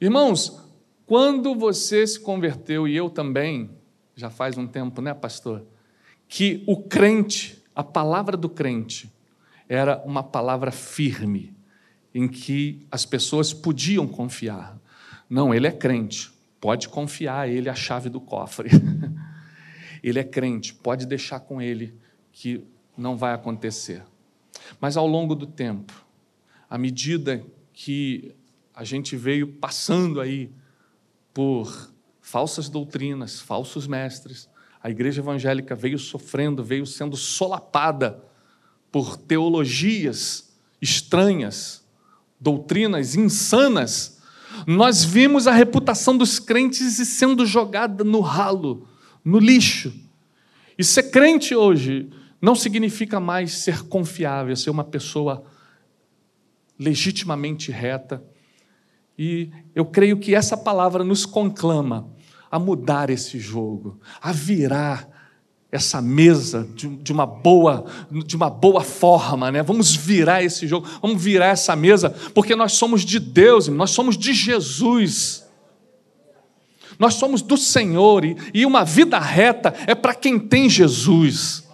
Irmãos, 0.00 0.62
quando 1.06 1.54
você 1.54 2.06
se 2.06 2.20
converteu, 2.20 2.86
e 2.86 2.96
eu 2.96 3.10
também, 3.10 3.70
já 4.14 4.30
faz 4.30 4.56
um 4.56 4.66
tempo, 4.66 5.00
né, 5.00 5.14
pastor? 5.14 5.64
Que 6.28 6.62
o 6.66 6.82
crente, 6.82 7.62
a 7.74 7.82
palavra 7.82 8.36
do 8.36 8.48
crente, 8.48 9.12
era 9.68 10.02
uma 10.04 10.22
palavra 10.22 10.70
firme, 10.70 11.56
em 12.14 12.28
que 12.28 12.86
as 12.90 13.06
pessoas 13.06 13.52
podiam 13.52 14.06
confiar. 14.06 14.78
Não, 15.28 15.54
ele 15.54 15.66
é 15.66 15.72
crente, 15.72 16.30
pode 16.60 16.88
confiar 16.88 17.40
a 17.40 17.48
ele 17.48 17.68
a 17.68 17.74
chave 17.74 18.08
do 18.08 18.20
cofre. 18.20 18.70
ele 20.02 20.18
é 20.18 20.24
crente, 20.24 20.74
pode 20.74 21.06
deixar 21.06 21.40
com 21.40 21.60
ele 21.60 21.94
que 22.32 22.64
não 22.96 23.16
vai 23.16 23.32
acontecer. 23.32 24.02
Mas 24.80 24.96
ao 24.96 25.06
longo 25.06 25.34
do 25.34 25.46
tempo, 25.46 25.92
à 26.68 26.76
medida 26.76 27.44
que 27.72 28.34
a 28.74 28.84
gente 28.84 29.16
veio 29.16 29.46
passando 29.46 30.20
aí 30.20 30.50
por 31.32 31.92
falsas 32.20 32.68
doutrinas, 32.68 33.40
falsos 33.40 33.86
mestres, 33.86 34.48
a 34.82 34.90
igreja 34.90 35.20
evangélica 35.20 35.74
veio 35.74 35.98
sofrendo, 35.98 36.64
veio 36.64 36.86
sendo 36.86 37.16
solapada 37.16 38.22
por 38.90 39.16
teologias 39.16 40.52
estranhas, 40.80 41.84
doutrinas 42.40 43.14
insanas. 43.14 44.20
Nós 44.66 45.04
vimos 45.04 45.46
a 45.46 45.52
reputação 45.52 46.16
dos 46.16 46.38
crentes 46.38 46.96
sendo 47.08 47.46
jogada 47.46 48.02
no 48.02 48.20
ralo, 48.20 48.88
no 49.24 49.38
lixo. 49.38 49.92
E 50.78 50.84
ser 50.84 51.04
crente 51.10 51.54
hoje 51.54 52.08
não 52.40 52.54
significa 52.54 53.20
mais 53.20 53.58
ser 53.58 53.82
confiável, 53.82 54.56
ser 54.56 54.70
uma 54.70 54.84
pessoa 54.84 55.44
legitimamente 56.78 57.70
reta. 57.70 58.22
E 59.16 59.50
eu 59.74 59.84
creio 59.84 60.18
que 60.18 60.34
essa 60.34 60.56
palavra 60.56 61.04
nos 61.04 61.24
conclama 61.24 62.10
a 62.50 62.58
mudar 62.58 63.10
esse 63.10 63.38
jogo, 63.38 64.00
a 64.20 64.32
virar 64.32 65.08
essa 65.70 66.02
mesa 66.02 66.68
de, 66.74 66.86
de, 66.96 67.12
uma 67.12 67.24
boa 67.24 67.86
de 68.10 68.36
uma 68.36 68.50
boa 68.50 68.82
forma, 68.82 69.50
né? 69.50 69.62
Vamos 69.62 69.96
virar 69.96 70.42
esse 70.42 70.66
jogo, 70.66 70.86
vamos 71.00 71.22
virar 71.22 71.46
essa 71.46 71.74
mesa, 71.74 72.10
porque 72.34 72.54
nós 72.54 72.72
somos 72.72 73.02
de 73.06 73.18
Deus, 73.18 73.68
nós 73.68 73.90
somos 73.90 74.18
de 74.18 74.34
Jesus. 74.34 75.41
Nós 76.98 77.14
somos 77.14 77.42
do 77.42 77.56
Senhor 77.56 78.24
e, 78.24 78.66
uma 78.66 78.84
vida 78.84 79.18
reta 79.18 79.74
é 79.86 79.94
para 79.94 80.14
quem 80.14 80.38
tem 80.38 80.68
Jesus. 80.68 81.66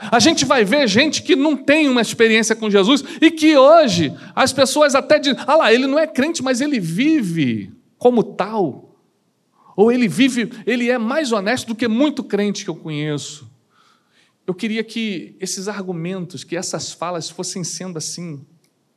A 0.00 0.20
gente 0.20 0.44
vai 0.44 0.64
ver 0.64 0.86
gente 0.86 1.22
que 1.22 1.34
não 1.34 1.56
tem 1.56 1.88
uma 1.88 2.00
experiência 2.00 2.54
com 2.54 2.70
Jesus 2.70 3.02
e 3.20 3.30
que 3.30 3.56
hoje 3.56 4.14
as 4.34 4.52
pessoas 4.52 4.94
até 4.94 5.18
dizem: 5.18 5.38
ah 5.46 5.56
lá, 5.56 5.72
ele 5.72 5.86
não 5.86 5.98
é 5.98 6.06
crente, 6.06 6.42
mas 6.42 6.60
ele 6.60 6.78
vive 6.78 7.72
como 7.98 8.22
tal. 8.22 8.96
Ou 9.76 9.92
ele 9.92 10.08
vive, 10.08 10.50
ele 10.66 10.90
é 10.90 10.98
mais 10.98 11.30
honesto 11.30 11.68
do 11.68 11.74
que 11.74 11.86
muito 11.86 12.24
crente 12.24 12.64
que 12.64 12.70
eu 12.70 12.74
conheço. 12.74 13.48
Eu 14.44 14.54
queria 14.54 14.82
que 14.82 15.36
esses 15.38 15.68
argumentos, 15.68 16.42
que 16.42 16.56
essas 16.56 16.92
falas 16.92 17.28
fossem 17.28 17.62
sendo 17.62 17.98
assim, 17.98 18.44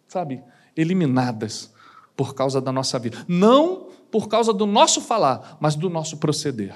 sabe, 0.08 0.42
eliminadas 0.76 1.72
por 2.16 2.34
causa 2.34 2.62
da 2.62 2.72
nossa 2.72 2.98
vida. 2.98 3.24
Não 3.28 3.91
por 4.12 4.28
causa 4.28 4.54
do 4.54 4.66
nosso 4.66 5.02
falar, 5.02 5.58
mas 5.60 5.76
do 5.76 5.90
nosso 5.90 6.18
proceder. 6.18 6.76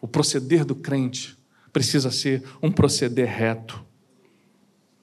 O 0.00 0.06
proceder 0.06 0.64
do 0.64 0.74
crente 0.74 1.36
precisa 1.72 2.10
ser 2.10 2.42
um 2.62 2.70
proceder 2.70 3.28
reto. 3.28 3.84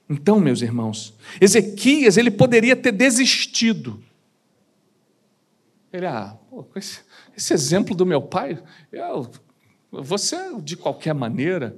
Então, 0.08 0.40
meus 0.40 0.62
irmãos, 0.62 1.14
Ezequias 1.40 2.16
ele 2.16 2.30
poderia 2.30 2.74
ter 2.74 2.92
desistido. 2.92 4.02
Ele, 5.92 6.06
ah, 6.06 6.36
pô, 6.48 6.66
esse, 6.76 7.00
esse, 7.36 7.52
exemplo 7.52 7.94
do 7.94 8.06
meu 8.06 8.22
pai, 8.22 8.62
eu, 8.92 9.30
você 9.90 10.36
de 10.62 10.76
qualquer 10.76 11.14
maneira. 11.14 11.76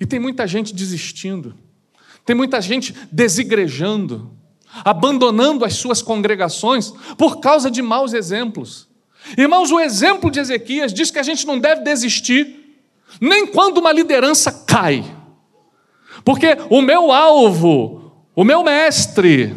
E 0.00 0.06
tem 0.06 0.18
muita 0.18 0.46
gente 0.46 0.74
desistindo, 0.74 1.54
tem 2.24 2.34
muita 2.34 2.60
gente 2.60 2.94
desigrejando, 3.12 4.36
abandonando 4.84 5.64
as 5.64 5.74
suas 5.74 6.00
congregações 6.00 6.92
por 7.16 7.40
causa 7.40 7.70
de 7.70 7.82
maus 7.82 8.12
exemplos. 8.12 8.88
Irmãos, 9.36 9.70
o 9.70 9.80
exemplo 9.80 10.30
de 10.30 10.40
Ezequias 10.40 10.92
diz 10.92 11.10
que 11.10 11.18
a 11.18 11.22
gente 11.22 11.46
não 11.46 11.58
deve 11.58 11.82
desistir 11.82 12.62
nem 13.20 13.46
quando 13.46 13.78
uma 13.78 13.92
liderança 13.92 14.50
cai. 14.50 15.04
Porque 16.24 16.56
o 16.70 16.80
meu 16.80 17.12
alvo, 17.12 18.12
o 18.34 18.44
meu 18.44 18.62
mestre, 18.62 19.54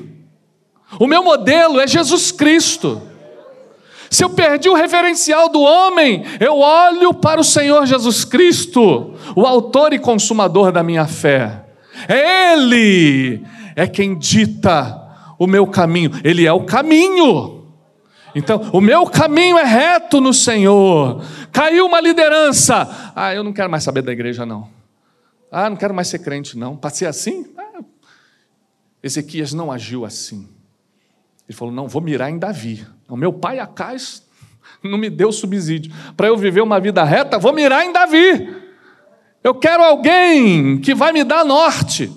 o 1.00 1.08
meu 1.08 1.24
modelo 1.24 1.80
é 1.80 1.88
Jesus 1.88 2.32
Cristo. 2.32 3.02
Se 4.10 4.24
eu 4.24 4.30
perdi 4.30 4.70
o 4.70 4.74
referencial 4.74 5.50
do 5.50 5.60
homem, 5.60 6.24
eu 6.40 6.58
olho 6.60 7.14
para 7.14 7.42
o 7.42 7.44
Senhor 7.44 7.86
Jesus 7.86 8.24
Cristo, 8.24 9.14
o 9.36 9.46
autor 9.46 9.92
e 9.92 10.00
consumador 10.00 10.72
da 10.72 10.82
minha 10.82 11.06
fé. 11.06 11.66
É 12.08 12.54
Ele 12.54 13.44
é 13.76 13.86
quem 13.86 14.18
dita 14.18 15.07
o 15.38 15.48
meu 15.48 15.68
caminho, 15.68 16.12
Ele 16.24 16.46
é 16.46 16.52
o 16.52 16.66
caminho. 16.66 17.58
Então, 18.36 18.70
o 18.72 18.80
meu 18.80 19.06
caminho 19.06 19.58
é 19.58 19.64
reto 19.64 20.22
no 20.22 20.34
Senhor. 20.34 21.24
Caiu 21.52 21.86
uma 21.86 22.00
liderança. 22.00 23.12
Ah, 23.16 23.34
eu 23.34 23.44
não 23.44 23.52
quero 23.52 23.70
mais 23.70 23.84
saber 23.84 24.02
da 24.04 24.12
igreja, 24.12 24.46
não. 24.46 24.70
Ah, 25.52 25.70
não 25.70 25.78
quero 25.78 25.94
mais 25.94 26.08
ser 26.08 26.20
crente, 26.20 26.58
não. 26.58 26.76
Para 26.76 26.90
ser 26.92 27.08
assim? 27.08 27.48
Ah. 27.58 27.82
Ezequias 29.02 29.54
não 29.54 29.72
agiu 29.72 30.06
assim. 30.06 30.48
Ele 31.48 31.58
falou: 31.58 31.74
não, 31.74 31.88
vou 31.88 32.02
mirar 32.02 32.30
em 32.30 32.38
Davi. 32.38 32.86
O 33.08 33.16
meu 33.16 33.32
pai 33.32 33.60
Acais 33.60 34.24
não 34.84 34.98
me 34.98 35.10
deu 35.10 35.32
subsídio. 35.32 35.92
Para 36.16 36.28
eu 36.28 36.38
viver 36.38 36.62
uma 36.62 36.80
vida 36.80 37.04
reta, 37.04 37.40
vou 37.40 37.54
mirar 37.54 37.86
em 37.86 37.92
Davi. 37.92 38.56
Eu 39.44 39.56
quero 39.56 39.84
alguém 39.84 40.80
que 40.80 40.94
vai 40.94 41.14
me 41.14 41.24
dar 41.24 41.46
norte. 41.46 42.12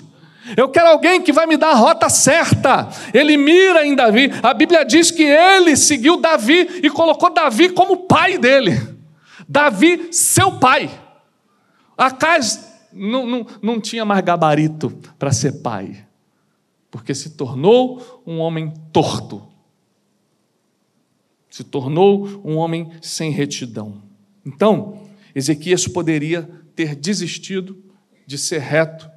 Eu 0.57 0.69
quero 0.69 0.89
alguém 0.89 1.23
que 1.23 1.33
vai 1.33 1.47
me 1.47 1.57
dar 1.57 1.71
a 1.71 1.75
rota 1.75 2.09
certa. 2.09 2.89
Ele 3.13 3.37
mira 3.37 3.87
em 3.87 3.95
Davi. 3.95 4.31
A 4.43 4.53
Bíblia 4.55 4.85
diz 4.85 5.11
que 5.11 5.23
ele 5.23 5.77
seguiu 5.77 6.21
Davi 6.21 6.81
e 6.83 6.91
colocou 6.91 7.33
Davi 7.33 7.71
como 7.71 8.07
pai 8.07 8.39
dele. 8.39 8.73
Davi, 9.49 10.13
seu 10.13 10.59
pai. 10.59 10.91
Acais 11.97 12.71
não, 12.93 13.27
não, 13.27 13.47
não 13.63 13.81
tinha 13.81 14.05
mais 14.05 14.25
gabarito 14.25 14.91
para 15.19 15.33
ser 15.33 15.61
pai, 15.61 16.07
porque 16.91 17.15
se 17.15 17.31
tornou 17.31 18.23
um 18.27 18.39
homem 18.39 18.73
torto. 18.93 19.47
Se 21.49 21.65
tornou 21.65 22.27
um 22.45 22.57
homem 22.57 22.91
sem 23.03 23.31
retidão. 23.31 24.03
Então, 24.47 25.03
Ezequias 25.35 25.87
poderia 25.87 26.49
ter 26.75 26.95
desistido 26.95 27.77
de 28.27 28.39
ser 28.39 28.61
reto 28.61 29.11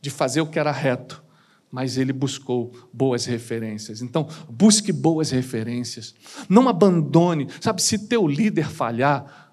de 0.00 0.10
fazer 0.10 0.40
o 0.40 0.46
que 0.46 0.58
era 0.58 0.72
reto, 0.72 1.22
mas 1.70 1.96
ele 1.96 2.12
buscou 2.12 2.72
boas 2.92 3.26
referências. 3.26 4.02
Então, 4.02 4.28
busque 4.48 4.92
boas 4.92 5.30
referências. 5.30 6.14
Não 6.48 6.68
abandone. 6.68 7.48
Sabe, 7.60 7.80
se 7.80 8.08
teu 8.08 8.26
líder 8.26 8.68
falhar, 8.68 9.52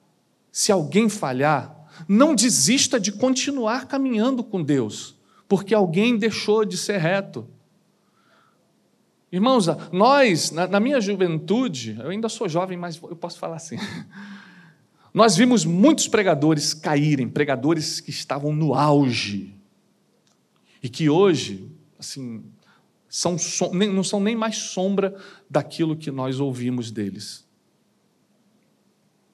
se 0.52 0.72
alguém 0.72 1.10
falhar, 1.10 1.76
não 2.08 2.34
desista 2.34 3.00
de 3.00 3.12
continuar 3.12 3.88
caminhando 3.88 4.44
com 4.44 4.64
Deus, 4.64 5.16
porque 5.48 5.74
alguém 5.74 6.18
deixou 6.18 6.66
de 6.66 6.78
ser 6.78 6.98
reto. 6.98 7.48
Irmãos, 9.32 9.68
nós, 9.92 10.52
na, 10.52 10.80
minha 10.80 11.02
juventude, 11.02 11.98
eu 12.00 12.10
ainda 12.10 12.30
sou 12.30 12.48
jovem, 12.48 12.78
mas 12.78 12.96
eu 12.96 13.16
posso 13.16 13.38
falar 13.38 13.58
assim. 13.58 13.78
Nós 15.14 15.36
vimos 15.36 15.66
muitos 15.66 16.08
pregadores 16.08 16.74
caírem, 16.74 17.28
pregadores 17.28 18.00
que 18.00 18.12
estavam 18.12 18.54
no 18.54 18.76
auge 18.76 19.57
e 20.82 20.90
que 20.90 21.10
hoje, 21.10 21.72
assim, 21.98 22.44
são, 23.10 23.38
não 23.74 24.04
são 24.04 24.20
nem 24.20 24.36
mais 24.36 24.58
sombra 24.58 25.16
daquilo 25.50 25.96
que 25.96 26.12
nós 26.12 26.40
ouvimos 26.40 26.92
deles. 26.92 27.48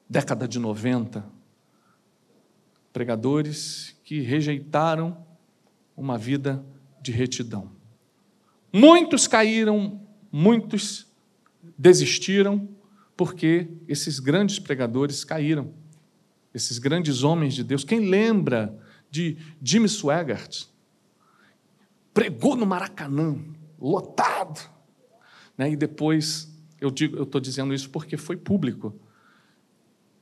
Década 0.08 0.46
de 0.46 0.58
90, 0.58 1.24
pregadores 2.92 3.96
que 4.04 4.20
rejeitaram 4.20 5.26
uma 5.96 6.16
vida 6.16 6.64
de 7.02 7.10
retidão. 7.10 7.70
Muitos 8.72 9.26
caíram, 9.26 10.00
muitos 10.30 11.06
desistiram, 11.76 12.68
porque 13.16 13.68
esses 13.86 14.18
grandes 14.18 14.58
pregadores 14.58 15.24
caíram. 15.24 15.72
Esses 16.52 16.78
grandes 16.78 17.22
homens 17.22 17.54
de 17.54 17.64
Deus. 17.64 17.84
Quem 17.84 18.00
lembra 18.00 18.76
de 19.10 19.36
Jimmy 19.62 19.88
Swaggart? 19.88 20.66
Pregou 22.14 22.54
no 22.54 22.64
Maracanã, 22.64 23.36
lotado. 23.78 24.70
Né? 25.58 25.72
E 25.72 25.76
depois, 25.76 26.48
eu 26.80 26.88
estou 26.88 27.40
dizendo 27.40 27.74
isso 27.74 27.90
porque 27.90 28.16
foi 28.16 28.36
público. 28.36 28.94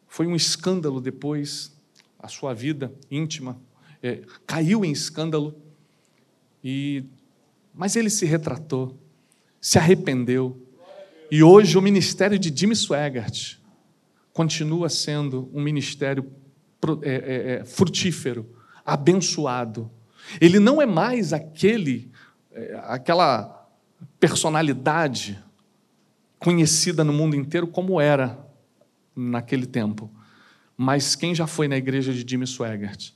Foi 0.09 0.27
um 0.27 0.35
escândalo 0.35 1.01
depois, 1.01 1.77
a 2.19 2.29
sua 2.29 2.55
vida 2.55 2.93
íntima 3.11 3.61
é, 4.03 4.23
caiu 4.47 4.85
em 4.85 4.91
escândalo. 4.91 5.55
E, 6.65 7.05
mas 7.75 7.95
ele 7.95 8.11
se 8.11 8.25
retratou, 8.25 8.99
se 9.61 9.79
arrependeu. 9.79 10.61
E 11.31 11.43
hoje 11.43 11.77
o 11.77 11.83
ministério 11.83 12.39
de 12.39 12.55
Jimmy 12.55 12.75
Swaggart 12.75 13.57
continua 14.33 14.89
sendo 14.89 15.51
um 15.53 15.63
ministério 15.63 16.31
é, 17.03 17.11
é, 17.11 17.53
é, 17.53 17.65
frutífero, 17.65 18.49
abençoado 18.85 19.91
ele 20.41 20.59
não 20.59 20.81
é 20.81 20.87
mais 20.87 21.33
aquele, 21.33 22.11
é, 22.51 22.81
aquela 22.85 23.69
personalidade 24.19 25.43
conhecida 26.39 27.05
no 27.05 27.13
mundo 27.13 27.37
inteiro 27.37 27.67
como 27.67 28.01
era 28.01 28.39
naquele 29.15 29.67
tempo. 29.67 30.11
Mas 30.77 31.15
quem 31.15 31.35
já 31.35 31.47
foi 31.47 31.69
na 31.69 31.77
igreja 31.77 32.13
de 32.13 32.29
Jimmy 32.29 32.47
Swaggart 32.47 33.13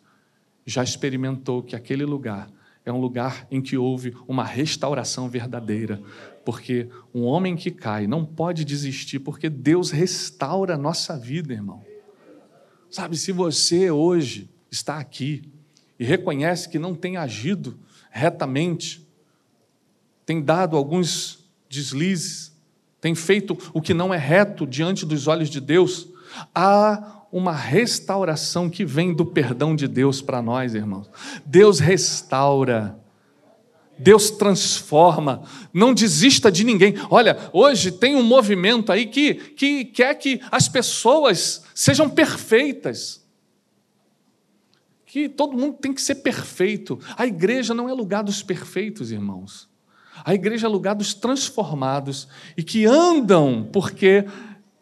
já 0.64 0.82
experimentou 0.82 1.62
que 1.62 1.74
aquele 1.74 2.04
lugar 2.04 2.50
é 2.84 2.92
um 2.92 3.00
lugar 3.00 3.46
em 3.50 3.60
que 3.60 3.76
houve 3.76 4.16
uma 4.28 4.44
restauração 4.44 5.28
verdadeira, 5.28 6.00
porque 6.44 6.88
um 7.12 7.24
homem 7.24 7.56
que 7.56 7.72
cai 7.72 8.06
não 8.06 8.24
pode 8.24 8.64
desistir, 8.64 9.18
porque 9.18 9.50
Deus 9.50 9.90
restaura 9.90 10.74
a 10.74 10.78
nossa 10.78 11.18
vida, 11.18 11.52
irmão. 11.52 11.84
Sabe, 12.88 13.16
se 13.16 13.32
você 13.32 13.90
hoje 13.90 14.48
está 14.70 14.98
aqui 14.98 15.42
e 15.98 16.04
reconhece 16.04 16.68
que 16.68 16.78
não 16.78 16.94
tem 16.94 17.16
agido 17.16 17.78
retamente, 18.10 19.06
tem 20.24 20.42
dado 20.42 20.76
alguns 20.76 21.44
deslizes, 21.68 22.52
tem 23.00 23.14
feito 23.14 23.56
o 23.72 23.80
que 23.80 23.94
não 23.94 24.12
é 24.12 24.16
reto 24.16 24.66
diante 24.66 25.06
dos 25.06 25.26
olhos 25.26 25.48
de 25.48 25.60
Deus, 25.60 26.08
há 26.54 27.24
uma 27.30 27.52
restauração 27.52 28.70
que 28.70 28.84
vem 28.84 29.14
do 29.14 29.26
perdão 29.26 29.76
de 29.76 29.86
Deus 29.86 30.22
para 30.22 30.40
nós, 30.40 30.74
irmãos. 30.74 31.10
Deus 31.44 31.78
restaura. 31.78 32.98
Deus 33.98 34.30
transforma, 34.30 35.42
não 35.72 35.94
desista 35.94 36.52
de 36.52 36.64
ninguém. 36.64 36.94
Olha, 37.08 37.50
hoje 37.52 37.90
tem 37.90 38.14
um 38.14 38.22
movimento 38.22 38.92
aí 38.92 39.06
que, 39.06 39.34
que 39.34 39.86
quer 39.86 40.14
que 40.16 40.40
as 40.50 40.68
pessoas 40.68 41.62
sejam 41.74 42.08
perfeitas. 42.10 43.25
Que 45.16 45.30
todo 45.30 45.56
mundo 45.56 45.78
tem 45.80 45.94
que 45.94 46.02
ser 46.02 46.16
perfeito. 46.16 47.00
A 47.16 47.26
igreja 47.26 47.72
não 47.72 47.88
é 47.88 47.92
lugar 47.94 48.22
dos 48.22 48.42
perfeitos, 48.42 49.10
irmãos. 49.10 49.66
A 50.22 50.34
igreja 50.34 50.66
é 50.66 50.68
lugar 50.68 50.94
dos 50.94 51.14
transformados 51.14 52.28
e 52.54 52.62
que 52.62 52.84
andam 52.84 53.66
porque 53.72 54.26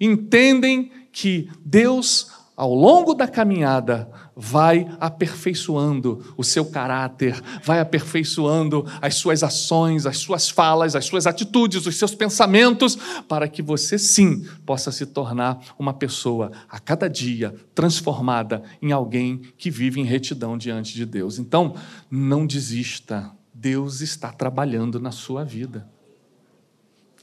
entendem 0.00 0.90
que 1.12 1.48
Deus 1.64 2.32
ao 2.56 2.72
longo 2.72 3.14
da 3.14 3.26
caminhada, 3.26 4.08
vai 4.36 4.88
aperfeiçoando 5.00 6.34
o 6.36 6.44
seu 6.44 6.64
caráter, 6.64 7.40
vai 7.64 7.80
aperfeiçoando 7.80 8.86
as 9.02 9.16
suas 9.16 9.42
ações, 9.42 10.06
as 10.06 10.18
suas 10.18 10.48
falas, 10.48 10.94
as 10.94 11.04
suas 11.04 11.26
atitudes, 11.26 11.84
os 11.84 11.96
seus 11.96 12.14
pensamentos, 12.14 12.96
para 13.28 13.48
que 13.48 13.60
você 13.60 13.98
sim 13.98 14.46
possa 14.64 14.92
se 14.92 15.06
tornar 15.06 15.58
uma 15.76 15.92
pessoa 15.92 16.52
a 16.68 16.78
cada 16.78 17.08
dia 17.08 17.54
transformada 17.74 18.62
em 18.80 18.92
alguém 18.92 19.42
que 19.58 19.68
vive 19.68 20.00
em 20.00 20.04
retidão 20.04 20.56
diante 20.56 20.94
de 20.94 21.04
Deus. 21.04 21.40
Então, 21.40 21.74
não 22.08 22.46
desista, 22.46 23.32
Deus 23.52 24.00
está 24.00 24.30
trabalhando 24.32 25.00
na 25.00 25.10
sua 25.10 25.44
vida. 25.44 25.88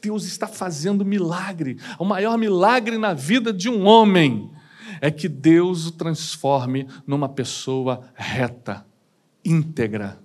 Deus 0.01 0.25
está 0.25 0.47
fazendo 0.47 1.05
milagre, 1.05 1.77
o 1.99 2.03
maior 2.03 2.37
milagre 2.37 2.97
na 2.97 3.13
vida 3.13 3.53
de 3.53 3.69
um 3.69 3.85
homem 3.85 4.49
é 5.01 5.09
que 5.09 5.27
Deus 5.27 5.87
o 5.87 5.91
transforme 5.91 6.87
numa 7.07 7.27
pessoa 7.27 8.11
reta, 8.13 8.85
íntegra, 9.43 10.21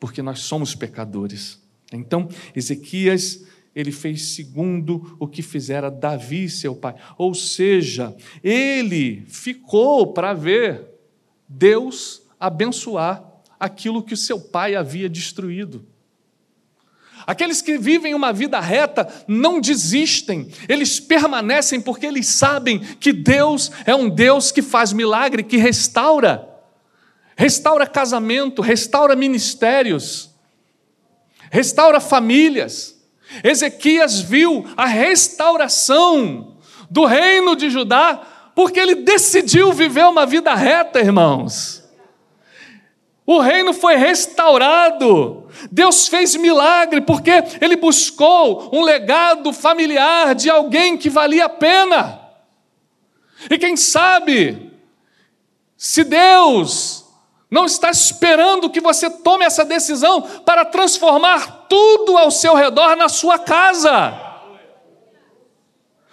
porque 0.00 0.22
nós 0.22 0.40
somos 0.40 0.74
pecadores. 0.74 1.62
Então, 1.92 2.28
Ezequias, 2.56 3.44
ele 3.74 3.92
fez 3.92 4.34
segundo 4.34 5.16
o 5.20 5.28
que 5.28 5.42
fizera 5.42 5.90
Davi, 5.90 6.48
seu 6.48 6.74
pai. 6.74 6.94
Ou 7.18 7.34
seja, 7.34 8.16
ele 8.42 9.24
ficou 9.28 10.12
para 10.12 10.32
ver 10.32 10.86
Deus 11.46 12.22
abençoar 12.40 13.22
aquilo 13.60 14.02
que 14.02 14.14
o 14.14 14.16
seu 14.16 14.40
pai 14.40 14.74
havia 14.74 15.08
destruído. 15.08 15.86
Aqueles 17.26 17.62
que 17.62 17.78
vivem 17.78 18.14
uma 18.14 18.32
vida 18.32 18.60
reta 18.60 19.08
não 19.26 19.60
desistem, 19.60 20.50
eles 20.68 21.00
permanecem 21.00 21.80
porque 21.80 22.06
eles 22.06 22.26
sabem 22.26 22.78
que 22.78 23.12
Deus 23.12 23.70
é 23.86 23.94
um 23.94 24.10
Deus 24.10 24.52
que 24.52 24.60
faz 24.60 24.92
milagre, 24.92 25.42
que 25.42 25.56
restaura. 25.56 26.48
Restaura 27.36 27.86
casamento, 27.86 28.62
restaura 28.62 29.16
ministérios, 29.16 30.30
restaura 31.50 31.98
famílias. 31.98 32.94
Ezequias 33.42 34.20
viu 34.20 34.64
a 34.76 34.86
restauração 34.86 36.58
do 36.90 37.04
reino 37.06 37.56
de 37.56 37.70
Judá 37.70 38.50
porque 38.54 38.78
ele 38.78 38.96
decidiu 38.96 39.72
viver 39.72 40.06
uma 40.06 40.24
vida 40.24 40.54
reta, 40.54 41.00
irmãos. 41.00 41.83
O 43.26 43.40
reino 43.40 43.72
foi 43.72 43.96
restaurado. 43.96 45.48
Deus 45.70 46.08
fez 46.08 46.36
milagre 46.36 47.00
porque 47.00 47.30
ele 47.60 47.76
buscou 47.76 48.70
um 48.72 48.82
legado 48.82 49.52
familiar 49.52 50.34
de 50.34 50.50
alguém 50.50 50.96
que 50.96 51.08
valia 51.08 51.46
a 51.46 51.48
pena. 51.48 52.20
E 53.50 53.58
quem 53.58 53.76
sabe, 53.76 54.72
se 55.76 56.04
Deus 56.04 57.04
não 57.50 57.66
está 57.66 57.90
esperando 57.90 58.68
que 58.68 58.80
você 58.80 59.08
tome 59.08 59.44
essa 59.44 59.64
decisão 59.64 60.20
para 60.20 60.64
transformar 60.64 61.66
tudo 61.68 62.18
ao 62.18 62.30
seu 62.30 62.54
redor 62.54 62.96
na 62.96 63.08
sua 63.08 63.38
casa. 63.38 64.20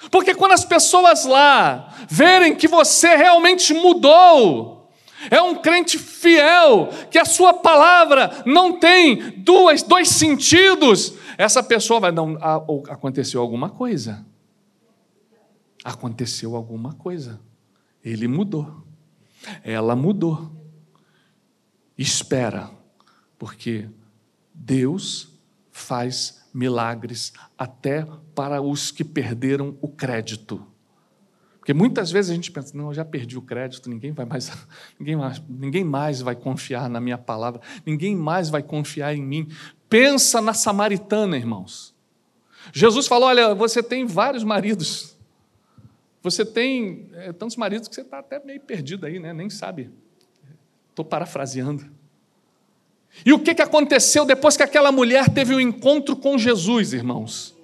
Porque 0.09 0.33
quando 0.33 0.51
as 0.51 0.63
pessoas 0.63 1.25
lá 1.25 1.93
verem 2.07 2.55
que 2.55 2.67
você 2.67 3.15
realmente 3.15 3.73
mudou, 3.73 4.80
é 5.29 5.41
um 5.41 5.61
crente 5.61 5.99
fiel, 5.99 6.89
que 7.09 7.19
a 7.19 7.25
sua 7.25 7.53
palavra 7.53 8.43
não 8.45 8.79
tem 8.79 9.39
duas, 9.39 9.83
dois 9.83 10.09
sentidos. 10.09 11.13
Essa 11.37 11.61
pessoa 11.61 11.99
vai 11.99 12.11
dar. 12.11 12.23
Um, 12.23 12.37
aconteceu 12.89 13.41
alguma 13.41 13.69
coisa. 13.69 14.25
Aconteceu 15.83 16.55
alguma 16.55 16.93
coisa. 16.93 17.39
Ele 18.03 18.27
mudou. 18.27 18.83
Ela 19.63 19.95
mudou. 19.95 20.51
Espera, 21.97 22.69
porque 23.37 23.87
Deus 24.53 25.29
faz 25.71 26.41
milagres 26.53 27.33
até 27.57 28.05
para 28.35 28.61
os 28.61 28.91
que 28.91 29.03
perderam 29.03 29.77
o 29.81 29.87
crédito. 29.87 30.65
Porque 31.61 31.75
muitas 31.75 32.09
vezes 32.09 32.31
a 32.31 32.33
gente 32.33 32.51
pensa, 32.51 32.75
não, 32.75 32.87
eu 32.87 32.93
já 32.95 33.05
perdi 33.05 33.37
o 33.37 33.41
crédito, 33.41 33.87
ninguém 33.87 34.11
vai 34.11 34.25
mais, 34.25 34.51
ninguém 34.99 35.15
mais, 35.15 35.41
ninguém 35.47 35.83
mais 35.83 36.19
vai 36.19 36.35
confiar 36.35 36.89
na 36.89 36.99
minha 36.99 37.19
palavra, 37.19 37.61
ninguém 37.85 38.15
mais 38.15 38.49
vai 38.49 38.63
confiar 38.63 39.15
em 39.15 39.21
mim. 39.21 39.47
Pensa 39.87 40.41
na 40.41 40.55
samaritana, 40.55 41.37
irmãos. 41.37 41.93
Jesus 42.73 43.05
falou: 43.05 43.29
olha, 43.29 43.53
você 43.53 43.83
tem 43.83 44.07
vários 44.07 44.43
maridos. 44.43 45.15
Você 46.23 46.43
tem 46.43 47.07
é, 47.13 47.31
tantos 47.31 47.55
maridos 47.55 47.87
que 47.87 47.93
você 47.93 48.01
está 48.01 48.17
até 48.17 48.43
meio 48.43 48.59
perdido 48.61 49.05
aí, 49.05 49.19
né? 49.19 49.31
nem 49.31 49.49
sabe. 49.49 49.91
Estou 50.89 51.05
parafraseando. 51.05 51.85
E 53.23 53.31
o 53.33 53.39
que, 53.39 53.53
que 53.53 53.61
aconteceu 53.61 54.25
depois 54.25 54.57
que 54.57 54.63
aquela 54.63 54.91
mulher 54.91 55.29
teve 55.29 55.53
o 55.53 55.57
um 55.57 55.59
encontro 55.59 56.15
com 56.15 56.39
Jesus, 56.39 56.93
irmãos? 56.93 57.55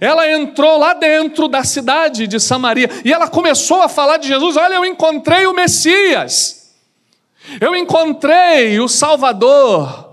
Ela 0.00 0.30
entrou 0.30 0.78
lá 0.78 0.94
dentro 0.94 1.48
da 1.48 1.62
cidade 1.64 2.26
de 2.26 2.40
Samaria 2.40 2.90
e 3.04 3.12
ela 3.12 3.28
começou 3.28 3.82
a 3.82 3.88
falar 3.88 4.16
de 4.16 4.28
Jesus: 4.28 4.56
Olha, 4.56 4.74
eu 4.74 4.84
encontrei 4.84 5.46
o 5.46 5.52
Messias, 5.52 6.72
eu 7.60 7.74
encontrei 7.74 8.80
o 8.80 8.88
Salvador, 8.88 10.10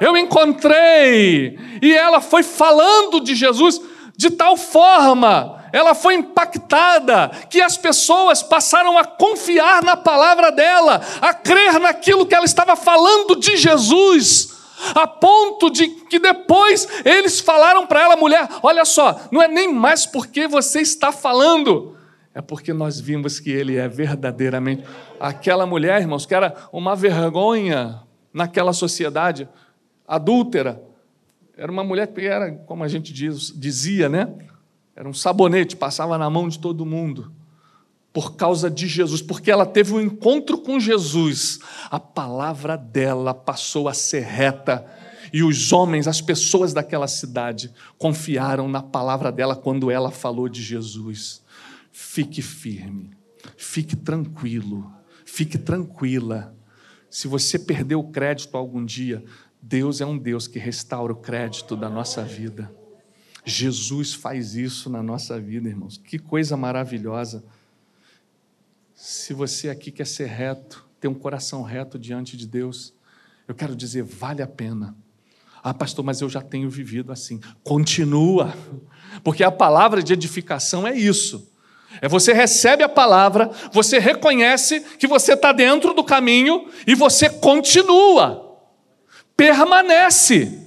eu 0.00 0.16
encontrei. 0.16 1.58
E 1.80 1.94
ela 1.94 2.20
foi 2.20 2.42
falando 2.42 3.20
de 3.20 3.34
Jesus 3.34 3.80
de 4.16 4.30
tal 4.30 4.56
forma, 4.56 5.62
ela 5.72 5.94
foi 5.94 6.14
impactada, 6.14 7.30
que 7.50 7.60
as 7.60 7.76
pessoas 7.76 8.42
passaram 8.42 8.96
a 8.96 9.04
confiar 9.04 9.82
na 9.82 9.94
palavra 9.94 10.50
dela, 10.50 11.02
a 11.20 11.34
crer 11.34 11.78
naquilo 11.78 12.24
que 12.24 12.34
ela 12.34 12.46
estava 12.46 12.74
falando 12.76 13.36
de 13.36 13.58
Jesus 13.58 14.55
a 14.94 15.06
ponto 15.06 15.70
de 15.70 15.88
que 15.88 16.18
depois 16.18 16.86
eles 17.04 17.40
falaram 17.40 17.86
para 17.86 18.02
ela, 18.02 18.16
mulher: 18.16 18.48
olha 18.62 18.84
só, 18.84 19.28
não 19.30 19.42
é 19.42 19.48
nem 19.48 19.72
mais 19.72 20.06
porque 20.06 20.46
você 20.46 20.80
está 20.80 21.12
falando, 21.12 21.96
é 22.34 22.40
porque 22.40 22.72
nós 22.72 23.00
vimos 23.00 23.40
que 23.40 23.50
ele 23.50 23.76
é 23.76 23.88
verdadeiramente. 23.88 24.84
Aquela 25.18 25.66
mulher, 25.66 26.00
irmãos, 26.00 26.26
que 26.26 26.34
era 26.34 26.54
uma 26.72 26.94
vergonha 26.94 28.02
naquela 28.32 28.72
sociedade 28.72 29.48
adúltera, 30.06 30.82
era 31.56 31.72
uma 31.72 31.82
mulher 31.82 32.06
que 32.08 32.20
era, 32.20 32.52
como 32.52 32.84
a 32.84 32.88
gente 32.88 33.12
diz, 33.12 33.52
dizia, 33.56 34.08
né? 34.08 34.28
Era 34.94 35.08
um 35.08 35.14
sabonete, 35.14 35.76
passava 35.76 36.18
na 36.18 36.28
mão 36.28 36.48
de 36.48 36.58
todo 36.58 36.84
mundo 36.84 37.32
por 38.16 38.34
causa 38.34 38.70
de 38.70 38.88
Jesus, 38.88 39.20
porque 39.20 39.50
ela 39.50 39.66
teve 39.66 39.92
um 39.92 40.00
encontro 40.00 40.56
com 40.56 40.80
Jesus, 40.80 41.58
a 41.90 42.00
palavra 42.00 42.74
dela 42.74 43.34
passou 43.34 43.90
a 43.90 43.92
ser 43.92 44.22
reta. 44.22 44.86
E 45.30 45.42
os 45.42 45.70
homens, 45.70 46.08
as 46.08 46.22
pessoas 46.22 46.72
daquela 46.72 47.06
cidade, 47.08 47.70
confiaram 47.98 48.68
na 48.68 48.82
palavra 48.82 49.30
dela 49.30 49.54
quando 49.54 49.90
ela 49.90 50.10
falou 50.10 50.48
de 50.48 50.62
Jesus. 50.62 51.42
Fique 51.92 52.40
firme, 52.40 53.10
fique 53.54 53.94
tranquilo, 53.94 54.90
fique 55.26 55.58
tranquila. 55.58 56.56
Se 57.10 57.28
você 57.28 57.58
perdeu 57.58 58.00
o 58.00 58.10
crédito 58.10 58.56
algum 58.56 58.82
dia, 58.82 59.22
Deus 59.60 60.00
é 60.00 60.06
um 60.06 60.16
Deus 60.16 60.48
que 60.48 60.58
restaura 60.58 61.12
o 61.12 61.16
crédito 61.16 61.76
da 61.76 61.90
nossa 61.90 62.22
vida. 62.22 62.74
Jesus 63.44 64.14
faz 64.14 64.54
isso 64.54 64.88
na 64.88 65.02
nossa 65.02 65.38
vida, 65.38 65.68
irmãos. 65.68 65.98
Que 65.98 66.18
coisa 66.18 66.56
maravilhosa. 66.56 67.44
Se 68.98 69.34
você 69.34 69.68
aqui 69.68 69.92
quer 69.92 70.06
ser 70.06 70.26
reto, 70.26 70.88
ter 70.98 71.06
um 71.06 71.14
coração 71.14 71.62
reto 71.62 71.98
diante 71.98 72.34
de 72.34 72.46
Deus, 72.46 72.94
eu 73.46 73.54
quero 73.54 73.76
dizer, 73.76 74.02
vale 74.02 74.40
a 74.40 74.46
pena. 74.46 74.96
Ah, 75.62 75.74
pastor, 75.74 76.02
mas 76.02 76.22
eu 76.22 76.30
já 76.30 76.40
tenho 76.40 76.70
vivido 76.70 77.12
assim. 77.12 77.38
Continua, 77.62 78.54
porque 79.22 79.44
a 79.44 79.50
palavra 79.50 80.02
de 80.02 80.14
edificação 80.14 80.86
é 80.86 80.96
isso. 80.96 81.52
É 82.00 82.08
você 82.08 82.32
recebe 82.32 82.82
a 82.82 82.88
palavra, 82.88 83.50
você 83.70 83.98
reconhece 83.98 84.80
que 84.98 85.06
você 85.06 85.34
está 85.34 85.52
dentro 85.52 85.92
do 85.92 86.02
caminho 86.02 86.70
e 86.86 86.94
você 86.94 87.28
continua, 87.28 88.58
permanece. 89.36 90.65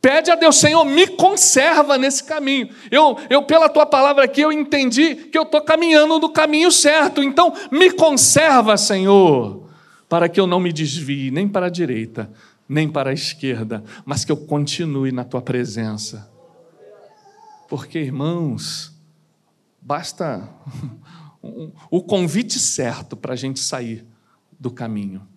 Pede 0.00 0.30
a 0.30 0.34
Deus, 0.34 0.56
Senhor, 0.56 0.82
me 0.84 1.06
conserva 1.06 1.98
nesse 1.98 2.24
caminho. 2.24 2.70
Eu, 2.90 3.18
eu 3.28 3.42
pela 3.42 3.68
tua 3.68 3.84
palavra 3.84 4.24
aqui, 4.24 4.40
eu 4.40 4.50
entendi 4.50 5.14
que 5.14 5.36
eu 5.36 5.42
estou 5.42 5.60
caminhando 5.60 6.18
no 6.18 6.32
caminho 6.32 6.72
certo. 6.72 7.22
Então, 7.22 7.54
me 7.70 7.92
conserva, 7.92 8.78
Senhor, 8.78 9.68
para 10.08 10.26
que 10.26 10.40
eu 10.40 10.46
não 10.46 10.58
me 10.58 10.72
desvie 10.72 11.30
nem 11.30 11.46
para 11.46 11.66
a 11.66 11.70
direita, 11.70 12.32
nem 12.66 12.88
para 12.88 13.10
a 13.10 13.12
esquerda, 13.12 13.84
mas 14.06 14.24
que 14.24 14.32
eu 14.32 14.38
continue 14.38 15.12
na 15.12 15.22
tua 15.22 15.42
presença. 15.42 16.30
Porque, 17.68 17.98
irmãos, 17.98 18.94
basta 19.82 20.48
o 21.90 22.02
convite 22.02 22.58
certo 22.58 23.18
para 23.18 23.34
a 23.34 23.36
gente 23.36 23.60
sair 23.60 24.06
do 24.58 24.70
caminho. 24.70 25.28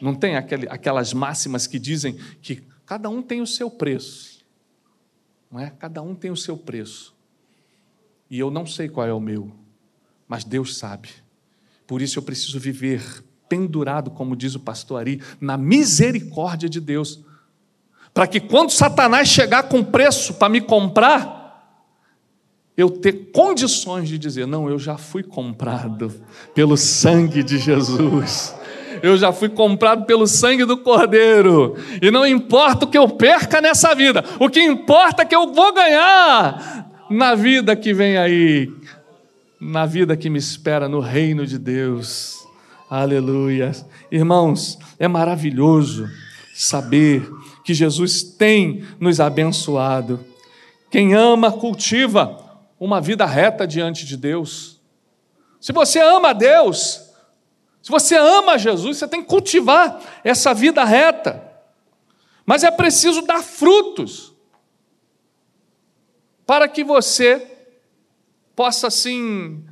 Não 0.00 0.14
tem 0.14 0.36
aquelas 0.36 1.12
máximas 1.12 1.68
que 1.68 1.78
dizem 1.78 2.18
que 2.42 2.62
Cada 2.88 3.10
um 3.10 3.20
tem 3.20 3.42
o 3.42 3.46
seu 3.46 3.70
preço. 3.70 4.42
Não 5.52 5.60
é? 5.60 5.68
Cada 5.78 6.00
um 6.00 6.14
tem 6.14 6.30
o 6.30 6.36
seu 6.36 6.56
preço. 6.56 7.14
E 8.30 8.38
eu 8.38 8.50
não 8.50 8.64
sei 8.64 8.88
qual 8.88 9.06
é 9.06 9.12
o 9.12 9.20
meu, 9.20 9.52
mas 10.26 10.42
Deus 10.42 10.78
sabe. 10.78 11.10
Por 11.86 12.00
isso 12.00 12.18
eu 12.18 12.22
preciso 12.22 12.58
viver 12.58 13.22
pendurado, 13.46 14.10
como 14.10 14.34
diz 14.34 14.54
o 14.54 14.60
pastor 14.60 15.00
Ari, 15.00 15.22
na 15.38 15.58
misericórdia 15.58 16.66
de 16.66 16.80
Deus. 16.80 17.20
Para 18.14 18.26
que 18.26 18.40
quando 18.40 18.70
Satanás 18.70 19.28
chegar 19.28 19.64
com 19.64 19.84
preço 19.84 20.34
para 20.34 20.48
me 20.48 20.62
comprar, 20.62 21.84
eu 22.74 22.88
ter 22.88 23.30
condições 23.32 24.08
de 24.08 24.16
dizer: 24.18 24.46
não, 24.46 24.66
eu 24.66 24.78
já 24.78 24.96
fui 24.96 25.22
comprado 25.22 26.10
pelo 26.54 26.74
sangue 26.74 27.42
de 27.42 27.58
Jesus 27.58 28.54
eu 29.02 29.16
já 29.16 29.32
fui 29.32 29.48
comprado 29.48 30.04
pelo 30.04 30.26
sangue 30.26 30.64
do 30.64 30.76
Cordeiro. 30.78 31.76
E 32.00 32.10
não 32.10 32.26
importa 32.26 32.84
o 32.84 32.88
que 32.88 32.98
eu 32.98 33.08
perca 33.08 33.60
nessa 33.60 33.94
vida, 33.94 34.24
o 34.38 34.48
que 34.48 34.60
importa 34.60 35.22
é 35.22 35.24
que 35.24 35.34
eu 35.34 35.52
vou 35.52 35.72
ganhar 35.72 36.88
na 37.10 37.34
vida 37.34 37.74
que 37.74 37.94
vem 37.94 38.16
aí, 38.16 38.70
na 39.60 39.86
vida 39.86 40.16
que 40.16 40.28
me 40.28 40.38
espera 40.38 40.88
no 40.88 41.00
reino 41.00 41.46
de 41.46 41.58
Deus. 41.58 42.46
Aleluia. 42.90 43.72
Irmãos, 44.10 44.78
é 44.98 45.06
maravilhoso 45.06 46.08
saber 46.54 47.28
que 47.64 47.74
Jesus 47.74 48.22
tem 48.22 48.84
nos 48.98 49.20
abençoado. 49.20 50.20
Quem 50.90 51.14
ama, 51.14 51.52
cultiva 51.52 52.48
uma 52.80 53.00
vida 53.00 53.26
reta 53.26 53.66
diante 53.66 54.06
de 54.06 54.16
Deus. 54.16 54.80
Se 55.60 55.72
você 55.72 55.98
ama 55.98 56.32
Deus, 56.32 57.07
se 57.82 57.90
você 57.90 58.16
ama 58.16 58.58
Jesus, 58.58 58.98
você 58.98 59.08
tem 59.08 59.22
que 59.22 59.28
cultivar 59.28 60.20
essa 60.24 60.52
vida 60.52 60.84
reta. 60.84 61.44
Mas 62.44 62.64
é 62.64 62.70
preciso 62.70 63.22
dar 63.22 63.42
frutos 63.42 64.34
para 66.46 66.66
que 66.66 66.82
você 66.82 67.46
possa 68.56 68.88
assim 68.88 69.64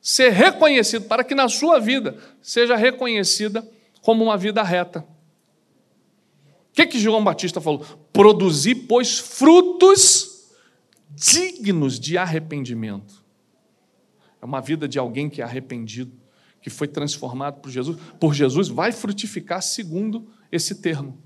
ser 0.00 0.30
reconhecido, 0.30 1.06
para 1.06 1.22
que 1.22 1.34
na 1.34 1.48
sua 1.48 1.78
vida 1.78 2.16
seja 2.40 2.74
reconhecida 2.74 3.68
como 4.00 4.24
uma 4.24 4.36
vida 4.36 4.62
reta. 4.62 5.00
O 6.70 6.72
que 6.72 6.86
que 6.86 6.98
João 6.98 7.22
Batista 7.22 7.60
falou? 7.60 7.84
Produzir, 8.12 8.86
pois, 8.86 9.18
frutos 9.18 10.54
dignos 11.10 11.98
de 11.98 12.18
arrependimento. 12.18 13.24
É 14.40 14.44
uma 14.44 14.60
vida 14.60 14.86
de 14.86 14.98
alguém 14.98 15.28
que 15.28 15.40
é 15.40 15.44
arrependido 15.44 16.25
que 16.66 16.70
foi 16.70 16.88
transformado 16.88 17.60
por 17.60 17.70
Jesus, 17.70 17.96
por 18.18 18.34
Jesus, 18.34 18.66
vai 18.66 18.90
frutificar 18.90 19.62
segundo 19.62 20.26
esse 20.50 20.74
termo. 20.74 21.16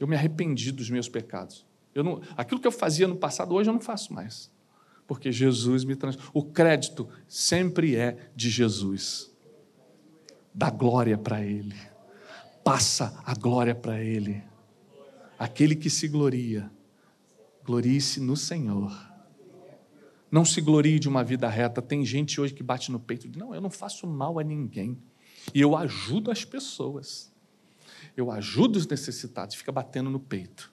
Eu 0.00 0.06
me 0.06 0.16
arrependi 0.16 0.72
dos 0.72 0.88
meus 0.88 1.06
pecados. 1.06 1.66
Eu 1.94 2.02
não, 2.02 2.22
aquilo 2.34 2.58
que 2.58 2.66
eu 2.66 2.72
fazia 2.72 3.06
no 3.06 3.14
passado, 3.14 3.54
hoje 3.54 3.68
eu 3.68 3.74
não 3.74 3.80
faço 3.80 4.14
mais. 4.14 4.50
Porque 5.06 5.30
Jesus 5.30 5.84
me 5.84 5.94
transformou. 5.94 6.30
O 6.32 6.42
crédito 6.42 7.10
sempre 7.28 7.94
é 7.94 8.30
de 8.34 8.48
Jesus. 8.48 9.30
Dá 10.54 10.70
glória 10.70 11.18
para 11.18 11.44
Ele. 11.44 11.76
Passa 12.64 13.20
a 13.22 13.34
glória 13.34 13.74
para 13.74 14.02
Ele. 14.02 14.42
Aquele 15.38 15.76
que 15.76 15.90
se 15.90 16.08
gloria, 16.08 16.72
glorie-se 17.62 18.18
no 18.18 18.34
Senhor. 18.34 19.09
Não 20.30 20.44
se 20.44 20.60
glorie 20.60 20.98
de 20.98 21.08
uma 21.08 21.24
vida 21.24 21.48
reta. 21.48 21.82
Tem 21.82 22.04
gente 22.04 22.40
hoje 22.40 22.54
que 22.54 22.62
bate 22.62 22.92
no 22.92 23.00
peito 23.00 23.26
e 23.26 23.30
diz: 23.30 23.40
Não, 23.40 23.54
eu 23.54 23.60
não 23.60 23.70
faço 23.70 24.06
mal 24.06 24.38
a 24.38 24.44
ninguém. 24.44 24.96
E 25.54 25.60
eu 25.60 25.76
ajudo 25.76 26.30
as 26.30 26.44
pessoas. 26.44 27.32
Eu 28.16 28.30
ajudo 28.30 28.76
os 28.76 28.86
necessitados. 28.86 29.56
Fica 29.56 29.72
batendo 29.72 30.10
no 30.10 30.20
peito. 30.20 30.72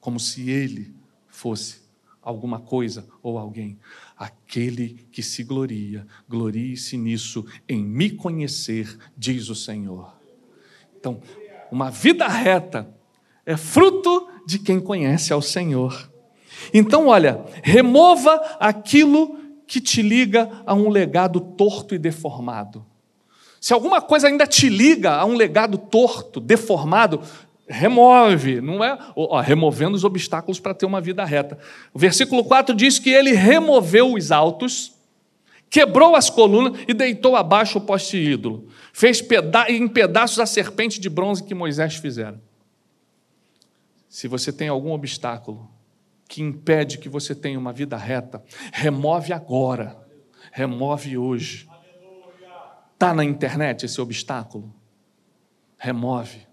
Como 0.00 0.20
se 0.20 0.50
ele 0.50 0.94
fosse 1.26 1.88
alguma 2.20 2.60
coisa 2.60 3.08
ou 3.22 3.38
alguém. 3.38 3.78
Aquele 4.16 5.06
que 5.10 5.22
se 5.22 5.42
gloria, 5.42 6.06
glorie-se 6.28 6.96
nisso, 6.96 7.46
em 7.68 7.82
me 7.82 8.10
conhecer, 8.10 8.98
diz 9.16 9.48
o 9.48 9.54
Senhor. 9.54 10.14
Então, 10.98 11.22
uma 11.70 11.90
vida 11.90 12.28
reta 12.28 12.94
é 13.46 13.56
fruto 13.56 14.28
de 14.46 14.58
quem 14.58 14.80
conhece 14.80 15.32
ao 15.32 15.40
Senhor. 15.40 16.12
Então, 16.72 17.08
olha, 17.08 17.44
remova 17.62 18.34
aquilo 18.58 19.38
que 19.66 19.80
te 19.80 20.02
liga 20.02 20.50
a 20.64 20.74
um 20.74 20.88
legado 20.88 21.40
torto 21.40 21.94
e 21.94 21.98
deformado. 21.98 22.84
Se 23.60 23.72
alguma 23.72 24.00
coisa 24.00 24.28
ainda 24.28 24.46
te 24.46 24.68
liga 24.68 25.12
a 25.12 25.24
um 25.24 25.34
legado 25.34 25.76
torto, 25.76 26.40
deformado, 26.40 27.20
remove, 27.68 28.60
não 28.60 28.82
é? 28.82 28.98
Ó, 29.14 29.40
removendo 29.40 29.96
os 29.96 30.04
obstáculos 30.04 30.58
para 30.58 30.72
ter 30.74 30.86
uma 30.86 31.00
vida 31.00 31.24
reta. 31.24 31.58
O 31.92 31.98
versículo 31.98 32.44
4 32.44 32.74
diz 32.74 32.98
que 32.98 33.10
ele 33.10 33.32
removeu 33.32 34.14
os 34.14 34.32
altos, 34.32 34.94
quebrou 35.68 36.16
as 36.16 36.30
colunas 36.30 36.80
e 36.88 36.94
deitou 36.94 37.36
abaixo 37.36 37.78
o 37.78 37.80
poste 37.80 38.16
ídolo. 38.16 38.68
Fez 38.92 39.20
peda 39.20 39.66
em 39.68 39.86
pedaços 39.86 40.38
a 40.38 40.46
serpente 40.46 41.00
de 41.00 41.10
bronze 41.10 41.42
que 41.42 41.54
Moisés 41.54 41.96
fizera. 41.96 42.40
Se 44.08 44.26
você 44.26 44.50
tem 44.50 44.68
algum 44.68 44.92
obstáculo, 44.92 45.68
que 46.28 46.42
impede 46.42 46.98
que 46.98 47.08
você 47.08 47.34
tenha 47.34 47.58
uma 47.58 47.72
vida 47.72 47.96
reta, 47.96 48.44
remove 48.72 49.32
agora, 49.32 49.98
remove 50.52 51.16
hoje. 51.16 51.66
Está 52.92 53.14
na 53.14 53.24
internet 53.24 53.86
esse 53.86 53.98
obstáculo? 54.00 54.72
Remove. 55.78 56.46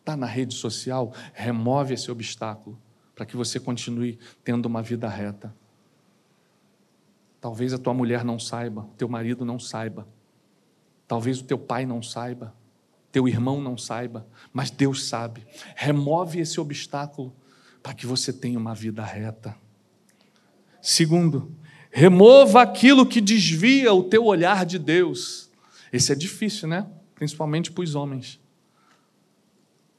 Está 0.00 0.16
na 0.16 0.26
rede 0.26 0.54
social? 0.54 1.14
Remove 1.32 1.94
esse 1.94 2.10
obstáculo 2.10 2.78
para 3.14 3.24
que 3.24 3.36
você 3.36 3.58
continue 3.58 4.18
tendo 4.42 4.66
uma 4.66 4.82
vida 4.82 5.08
reta. 5.08 5.54
Talvez 7.40 7.72
a 7.72 7.78
tua 7.78 7.94
mulher 7.94 8.24
não 8.24 8.38
saiba, 8.38 8.88
teu 8.98 9.08
marido 9.08 9.44
não 9.44 9.58
saiba, 9.58 10.06
talvez 11.06 11.40
o 11.40 11.44
teu 11.44 11.58
pai 11.58 11.86
não 11.86 12.02
saiba, 12.02 12.54
teu 13.12 13.28
irmão 13.28 13.60
não 13.60 13.78
saiba, 13.78 14.26
mas 14.52 14.70
Deus 14.70 15.04
sabe. 15.04 15.46
Remove 15.76 16.40
esse 16.40 16.58
obstáculo 16.58 17.34
para 17.84 17.92
que 17.92 18.06
você 18.06 18.32
tenha 18.32 18.58
uma 18.58 18.74
vida 18.74 19.04
reta. 19.04 19.54
Segundo, 20.80 21.54
remova 21.92 22.62
aquilo 22.62 23.04
que 23.04 23.20
desvia 23.20 23.92
o 23.92 24.02
teu 24.02 24.24
olhar 24.24 24.64
de 24.64 24.78
Deus. 24.78 25.50
Esse 25.92 26.10
é 26.10 26.14
difícil, 26.14 26.66
né? 26.66 26.86
Principalmente 27.14 27.70
para 27.70 27.84
os 27.84 27.94
homens. 27.94 28.40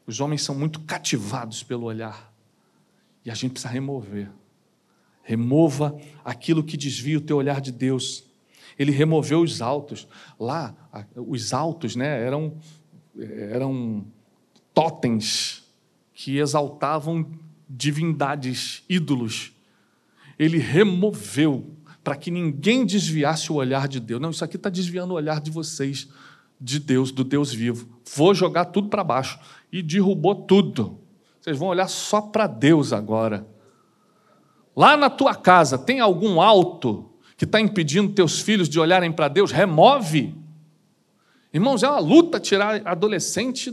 Os 0.08 0.20
homens 0.20 0.42
são 0.42 0.56
muito 0.56 0.80
cativados 0.80 1.62
pelo 1.62 1.84
olhar. 1.84 2.34
E 3.24 3.30
a 3.30 3.36
gente 3.36 3.52
precisa 3.52 3.72
remover. 3.72 4.32
Remova 5.22 5.96
aquilo 6.24 6.64
que 6.64 6.76
desvia 6.76 7.20
o 7.20 7.22
teu 7.22 7.38
olhar 7.38 7.62
de 7.62 7.72
Deus. 7.72 8.26
Ele 8.80 8.92
removeu 8.92 9.42
os 9.42 9.62
altos. 9.62 10.08
Lá, 10.40 10.76
os 11.16 11.54
altos 11.54 11.96
né, 11.96 12.26
eram, 12.26 12.58
eram 13.16 14.08
totens 14.74 15.72
que 16.16 16.40
exaltavam 16.40 17.45
divindades, 17.70 18.84
ídolos. 18.90 19.54
Ele 20.38 20.58
removeu 20.58 21.72
para 22.04 22.16
que 22.16 22.30
ninguém 22.30 22.86
desviasse 22.86 23.52
o 23.52 23.56
olhar 23.56 23.88
de 23.88 24.00
Deus. 24.00 24.22
Não, 24.22 24.30
isso 24.30 24.44
aqui 24.44 24.58
está 24.58 24.70
desviando 24.70 25.12
o 25.12 25.18
olhar 25.18 25.42
de 25.42 25.50
vocês, 25.50 26.08
de 26.60 26.80
Deus, 26.80 27.12
do 27.12 27.24
Deus 27.24 27.54
vivo. 27.54 27.88
Vou 28.16 28.34
jogar 28.34 28.66
tudo 28.66 28.90
para 28.90 29.04
baixo. 29.04 29.40
E 29.72 29.82
derrubou 29.82 30.36
tudo. 30.36 31.00
Vocês 31.42 31.58
vão 31.58 31.70
olhar 31.70 31.88
só 31.88 32.22
para 32.22 32.48
Deus 32.48 32.94
agora. 32.94 33.48
Lá 34.76 34.96
na 34.98 35.10
tua 35.10 35.34
casa 35.34 35.78
tem 35.78 36.00
algum 36.00 36.42
alto 36.42 37.10
que 37.38 37.46
está 37.46 37.60
impedindo 37.60 38.14
teus 38.14 38.40
filhos 38.40 38.70
de 38.70 38.80
olharem 38.80 39.12
para 39.12 39.28
Deus, 39.28 39.52
remove. 39.52 40.36
Irmãos, 41.54 41.84
é 41.84 41.90
uma 41.90 42.00
luta 42.00 42.40
tirar 42.40 42.82
adolescente 42.86 43.72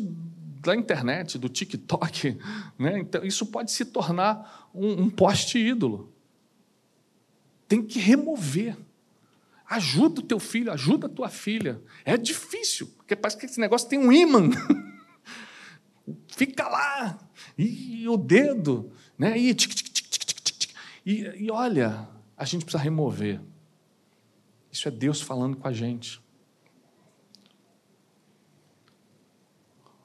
da 0.63 0.77
internet, 0.77 1.39
do 1.39 1.49
TikTok. 1.49 2.39
Né? 2.79 2.99
Então, 2.99 3.25
isso 3.25 3.47
pode 3.47 3.71
se 3.71 3.85
tornar 3.85 4.71
um, 4.75 5.03
um 5.03 5.11
poste 5.11 5.59
ídolo. 5.59 6.13
Tem 7.69 7.83
que 7.83 7.99
remover. 7.99 8.77
Ajuda 9.69 10.21
o 10.21 10.25
teu 10.25 10.39
filho, 10.39 10.73
ajuda 10.73 11.07
a 11.07 11.11
tua 11.11 11.29
filha. 11.29 11.81
É 12.05 12.17
difícil, 12.17 12.89
porque 12.97 13.15
parece 13.15 13.39
que 13.39 13.47
esse 13.47 13.61
negócio 13.61 13.89
tem 13.89 13.99
um 13.99 14.13
ímã. 14.13 14.51
Fica 16.29 16.69
lá, 16.69 17.19
e 17.57 18.07
o 18.09 18.17
dedo, 18.17 18.93
né? 19.17 19.39
E, 19.39 19.55
tic, 19.55 19.73
tic, 19.73 19.93
tic, 19.93 20.75
e, 21.07 21.45
e 21.45 21.51
olha, 21.51 22.09
a 22.37 22.45
gente 22.45 22.65
precisa 22.65 22.83
remover. 22.83 23.41
Isso 24.71 24.89
é 24.89 24.91
Deus 24.91 25.21
falando 25.21 25.57
com 25.57 25.69
a 25.69 25.73
gente. 25.73 26.22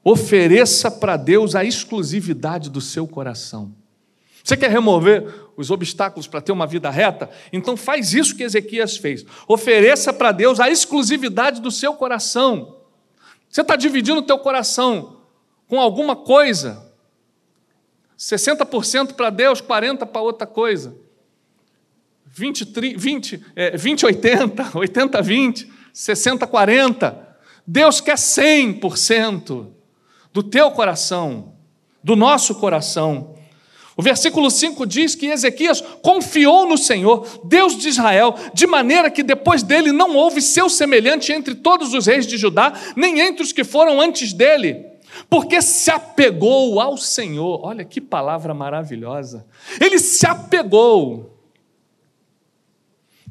Ofereça 0.10 0.90
para 0.90 1.18
Deus 1.18 1.54
a 1.54 1.66
exclusividade 1.66 2.70
do 2.70 2.80
seu 2.80 3.06
coração. 3.06 3.76
Você 4.42 4.56
quer 4.56 4.72
remover 4.72 5.50
os 5.58 5.70
obstáculos 5.70 6.28
para 6.28 6.40
ter 6.40 6.54
uma 6.54 6.66
vida 6.66 6.90
reta? 6.90 7.30
Então 7.52 7.76
faz 7.76 8.14
isso 8.14 8.34
que 8.34 8.44
Ezequias 8.44 8.96
fez. 8.96 9.26
Ofereça 9.50 10.14
para 10.14 10.32
Deus 10.32 10.62
a 10.62 10.70
exclusividade 10.70 11.60
do 11.60 11.70
seu 11.70 11.94
coração. 11.94 12.78
Você 13.50 13.60
está 13.60 13.76
dividindo 13.76 14.20
o 14.20 14.24
teu 14.24 14.40
coração 14.40 15.24
com 15.68 15.78
alguma 15.78 16.16
coisa. 16.16 16.90
60% 18.18 19.12
para 19.12 19.30
Deus, 19.30 19.62
40% 19.62 20.06
para 20.06 20.22
outra 20.22 20.48
coisa. 20.48 20.96
20, 22.28 22.64
20, 22.96 23.46
é, 23.58 23.76
20, 23.76 24.06
80, 24.06 24.72
80, 24.74 25.22
20, 25.22 25.74
60, 25.92 26.48
40. 26.48 27.38
Deus 27.68 28.00
quer 28.00 28.16
100% 28.16 29.76
do 30.38 30.44
teu 30.44 30.70
coração, 30.70 31.54
do 32.04 32.16
nosso 32.16 32.54
coração. 32.54 33.34
O 33.96 34.04
versículo 34.04 34.52
5 34.52 34.86
diz 34.86 35.16
que 35.16 35.26
Ezequias 35.26 35.82
confiou 36.04 36.70
no 36.70 36.78
Senhor, 36.78 37.26
Deus 37.44 37.76
de 37.76 37.90
Israel, 37.90 38.36
de 38.54 38.68
maneira 38.68 39.10
que 39.10 39.24
depois 39.24 39.64
dele 39.64 39.92
não 39.92 40.16
houve 40.16 40.40
seu 40.40 40.70
semelhante 40.70 41.34
entre 41.34 41.56
todos 41.56 41.92
os 41.96 42.06
reis 42.06 42.28
de 42.28 42.38
Judá, 42.38 42.72
nem 42.96 43.20
entre 43.20 43.42
os 43.42 43.52
que 43.52 43.64
foram 43.64 44.00
antes 44.00 44.32
dele, 44.32 44.86
porque 45.28 45.60
se 45.60 45.90
apegou 45.90 46.80
ao 46.80 46.98
Senhor. 46.98 47.62
Olha 47.64 47.84
que 47.84 48.00
palavra 48.00 48.54
maravilhosa. 48.54 49.44
Ele 49.82 49.98
se 49.98 50.28
apegou, 50.28 51.36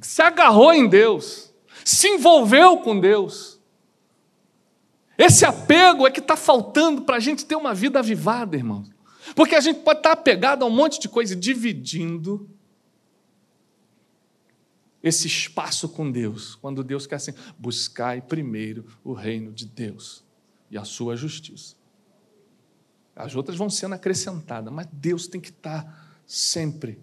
se 0.00 0.22
agarrou 0.22 0.74
em 0.74 0.88
Deus, 0.88 1.54
se 1.84 2.08
envolveu 2.08 2.78
com 2.78 2.98
Deus. 2.98 3.55
Esse 5.18 5.44
apego 5.44 6.06
é 6.06 6.10
que 6.10 6.20
está 6.20 6.36
faltando 6.36 7.02
para 7.02 7.16
a 7.16 7.20
gente 7.20 7.44
ter 7.46 7.56
uma 7.56 7.74
vida 7.74 7.98
avivada, 7.98 8.56
irmãos. 8.56 8.90
Porque 9.34 9.54
a 9.54 9.60
gente 9.60 9.80
pode 9.80 10.00
estar 10.00 10.14
tá 10.14 10.20
apegado 10.20 10.62
a 10.62 10.66
um 10.66 10.70
monte 10.70 11.00
de 11.00 11.08
coisa, 11.08 11.34
dividindo 11.34 12.48
esse 15.02 15.26
espaço 15.26 15.88
com 15.88 16.10
Deus, 16.10 16.56
quando 16.56 16.82
Deus 16.82 17.06
quer 17.06 17.16
assim, 17.16 17.32
buscai 17.58 18.20
primeiro 18.20 18.86
o 19.04 19.12
reino 19.12 19.52
de 19.52 19.64
Deus 19.64 20.24
e 20.70 20.76
a 20.76 20.84
sua 20.84 21.16
justiça. 21.16 21.76
As 23.14 23.34
outras 23.34 23.56
vão 23.56 23.70
sendo 23.70 23.94
acrescentadas, 23.94 24.72
mas 24.72 24.88
Deus 24.92 25.26
tem 25.26 25.40
que 25.40 25.50
estar 25.50 25.84
tá 25.84 26.06
sempre 26.26 27.00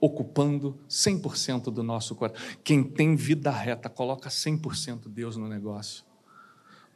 ocupando 0.00 0.78
100% 0.88 1.64
do 1.64 1.82
nosso 1.82 2.14
coração. 2.14 2.40
Quem 2.64 2.82
tem 2.82 3.14
vida 3.14 3.50
reta, 3.50 3.88
coloca 3.88 4.28
100% 4.28 5.08
Deus 5.08 5.36
no 5.36 5.48
negócio 5.48 6.05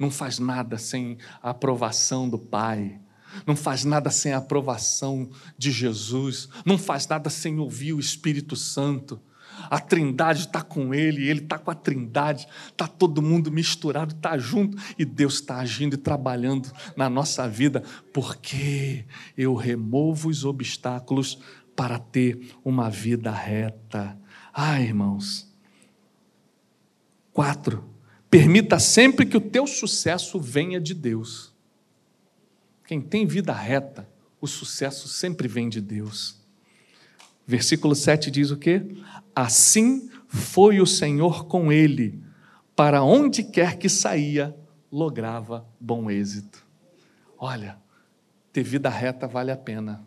não 0.01 0.11
faz 0.11 0.39
nada 0.39 0.79
sem 0.79 1.19
a 1.43 1.51
aprovação 1.51 2.27
do 2.27 2.39
Pai, 2.39 2.99
não 3.47 3.55
faz 3.55 3.85
nada 3.85 4.11
sem 4.11 4.33
a 4.33 4.39
aprovação 4.39 5.31
de 5.57 5.71
Jesus, 5.71 6.49
não 6.65 6.79
faz 6.79 7.07
nada 7.07 7.29
sem 7.29 7.59
ouvir 7.59 7.93
o 7.93 8.01
Espírito 8.01 8.57
Santo. 8.57 9.21
A 9.69 9.79
Trindade 9.79 10.47
está 10.47 10.63
com 10.63 10.95
ele, 10.95 11.29
ele 11.29 11.41
está 11.41 11.59
com 11.59 11.71
a 11.71 11.75
Trindade, 11.75 12.49
está 12.69 12.87
todo 12.87 13.21
mundo 13.21 13.53
misturado, 13.53 14.15
está 14.15 14.39
junto 14.39 14.79
e 14.99 15.05
Deus 15.05 15.35
está 15.35 15.59
agindo 15.59 15.95
e 15.95 15.99
trabalhando 15.99 16.73
na 16.97 17.11
nossa 17.11 17.47
vida, 17.47 17.83
porque 18.13 19.05
eu 19.37 19.55
removo 19.55 20.31
os 20.31 20.45
obstáculos 20.45 21.39
para 21.77 21.99
ter 21.99 22.55
uma 22.65 22.89
vida 22.89 23.31
reta. 23.31 24.19
Ah, 24.53 24.81
irmãos. 24.81 25.51
Quatro, 27.33 27.85
Permita 28.31 28.79
sempre 28.79 29.27
que 29.27 29.37
o 29.37 29.41
teu 29.41 29.67
sucesso 29.67 30.39
venha 30.39 30.81
de 30.81 30.95
Deus. 30.95 31.53
Quem 32.87 33.01
tem 33.01 33.27
vida 33.27 33.53
reta, 33.53 34.09
o 34.41 34.47
sucesso 34.47 35.09
sempre 35.09 35.49
vem 35.49 35.69
de 35.69 35.81
Deus. 35.81 36.41
Versículo 37.45 37.97
7 37.97 38.31
diz 38.31 38.53
o 38.53 38.57
quê? 38.57 38.87
Assim 39.35 40.09
foi 40.29 40.81
o 40.81 40.87
Senhor 40.87 41.47
com 41.47 41.73
ele, 41.73 42.23
para 42.77 43.03
onde 43.03 43.43
quer 43.43 43.77
que 43.77 43.89
saía, 43.89 44.57
lograva 44.93 45.67
bom 45.81 46.09
êxito. 46.09 46.65
Olha, 47.37 47.79
ter 48.53 48.63
vida 48.63 48.89
reta 48.89 49.27
vale 49.27 49.51
a 49.51 49.57
pena. 49.57 50.05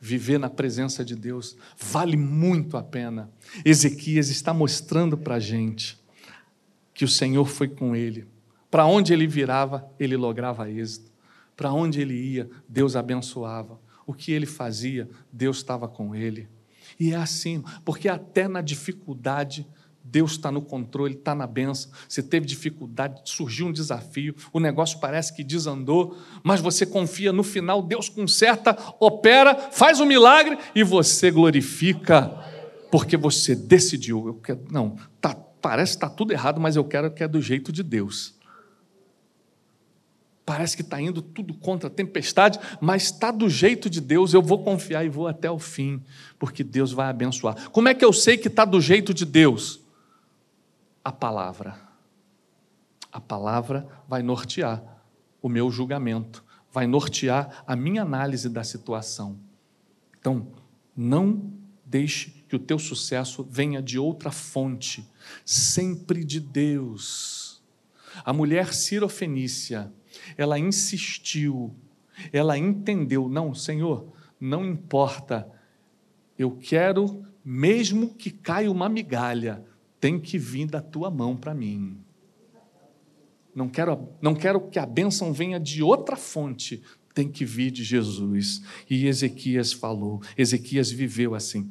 Viver 0.00 0.38
na 0.38 0.50
presença 0.50 1.04
de 1.04 1.16
Deus 1.16 1.56
vale 1.76 2.16
muito 2.16 2.76
a 2.76 2.82
pena. 2.82 3.28
Ezequias 3.64 4.28
está 4.28 4.54
mostrando 4.54 5.18
para 5.18 5.36
a 5.36 5.40
gente 5.40 6.03
que 6.94 7.04
o 7.04 7.08
Senhor 7.08 7.44
foi 7.44 7.68
com 7.68 7.94
ele. 7.94 8.26
Para 8.70 8.86
onde 8.86 9.12
ele 9.12 9.26
virava, 9.26 9.90
ele 9.98 10.16
lograva 10.16 10.70
êxito. 10.70 11.12
Para 11.56 11.72
onde 11.72 12.00
ele 12.00 12.14
ia, 12.14 12.48
Deus 12.68 12.96
abençoava. 12.96 13.78
O 14.06 14.14
que 14.14 14.32
ele 14.32 14.46
fazia, 14.46 15.08
Deus 15.32 15.58
estava 15.58 15.88
com 15.88 16.14
ele. 16.14 16.48
E 16.98 17.12
é 17.12 17.16
assim, 17.16 17.62
porque 17.84 18.08
até 18.08 18.46
na 18.46 18.60
dificuldade, 18.60 19.66
Deus 20.02 20.32
está 20.32 20.52
no 20.52 20.60
controle, 20.60 21.14
está 21.14 21.34
na 21.34 21.46
benção. 21.46 21.90
Você 22.08 22.22
teve 22.22 22.46
dificuldade, 22.46 23.22
surgiu 23.24 23.66
um 23.66 23.72
desafio, 23.72 24.34
o 24.52 24.60
negócio 24.60 25.00
parece 25.00 25.34
que 25.34 25.42
desandou, 25.42 26.16
mas 26.42 26.60
você 26.60 26.84
confia 26.84 27.32
no 27.32 27.42
final, 27.42 27.82
Deus 27.82 28.08
conserta, 28.08 28.76
opera, 29.00 29.54
faz 29.72 30.00
um 30.00 30.04
milagre 30.04 30.58
e 30.74 30.84
você 30.84 31.30
glorifica, 31.30 32.28
porque 32.90 33.16
você 33.16 33.56
decidiu. 33.56 34.26
Eu 34.26 34.34
quero, 34.34 34.60
não, 34.70 34.96
está 35.16 35.34
Parece 35.64 35.92
que 35.92 35.96
está 36.04 36.10
tudo 36.10 36.30
errado, 36.30 36.60
mas 36.60 36.76
eu 36.76 36.84
quero 36.84 37.10
que 37.10 37.24
é 37.24 37.26
do 37.26 37.40
jeito 37.40 37.72
de 37.72 37.82
Deus. 37.82 38.34
Parece 40.44 40.76
que 40.76 40.82
está 40.82 41.00
indo 41.00 41.22
tudo 41.22 41.54
contra 41.54 41.88
a 41.88 41.90
tempestade, 41.90 42.60
mas 42.82 43.04
está 43.04 43.30
do 43.30 43.48
jeito 43.48 43.88
de 43.88 43.98
Deus. 43.98 44.34
Eu 44.34 44.42
vou 44.42 44.62
confiar 44.62 45.06
e 45.06 45.08
vou 45.08 45.26
até 45.26 45.50
o 45.50 45.58
fim, 45.58 46.02
porque 46.38 46.62
Deus 46.62 46.92
vai 46.92 47.08
abençoar. 47.08 47.70
Como 47.70 47.88
é 47.88 47.94
que 47.94 48.04
eu 48.04 48.12
sei 48.12 48.36
que 48.36 48.48
está 48.48 48.66
do 48.66 48.78
jeito 48.78 49.14
de 49.14 49.24
Deus? 49.24 49.80
A 51.02 51.10
palavra. 51.10 51.78
A 53.10 53.18
palavra 53.18 53.88
vai 54.06 54.22
nortear 54.22 54.82
o 55.40 55.48
meu 55.48 55.70
julgamento, 55.70 56.44
vai 56.70 56.86
nortear 56.86 57.64
a 57.66 57.74
minha 57.74 58.02
análise 58.02 58.50
da 58.50 58.62
situação. 58.62 59.38
Então, 60.20 60.46
não 60.94 61.50
deixe 61.86 62.43
que 62.54 62.56
o 62.56 62.58
teu 62.60 62.78
sucesso 62.78 63.44
venha 63.50 63.82
de 63.82 63.98
outra 63.98 64.30
fonte, 64.30 65.10
sempre 65.44 66.22
de 66.22 66.38
Deus. 66.38 67.60
A 68.24 68.32
mulher 68.32 68.72
cirofenícia, 68.72 69.92
ela 70.36 70.56
insistiu, 70.56 71.74
ela 72.32 72.56
entendeu, 72.56 73.28
não, 73.28 73.52
Senhor, 73.54 74.12
não 74.38 74.64
importa, 74.64 75.50
eu 76.38 76.52
quero, 76.52 77.26
mesmo 77.44 78.14
que 78.14 78.30
caia 78.30 78.70
uma 78.70 78.88
migalha, 78.88 79.64
tem 80.00 80.20
que 80.20 80.38
vir 80.38 80.66
da 80.66 80.80
tua 80.80 81.10
mão 81.10 81.36
para 81.36 81.52
mim. 81.52 81.98
Não 83.52 83.68
quero, 83.68 84.10
não 84.22 84.34
quero 84.34 84.60
que 84.68 84.78
a 84.78 84.86
bênção 84.86 85.32
venha 85.32 85.58
de 85.58 85.82
outra 85.82 86.14
fonte, 86.14 86.84
tem 87.12 87.28
que 87.28 87.44
vir 87.44 87.72
de 87.72 87.82
Jesus. 87.82 88.62
E 88.88 89.06
Ezequias 89.06 89.72
falou, 89.72 90.22
Ezequias 90.36 90.90
viveu 90.90 91.34
assim. 91.34 91.68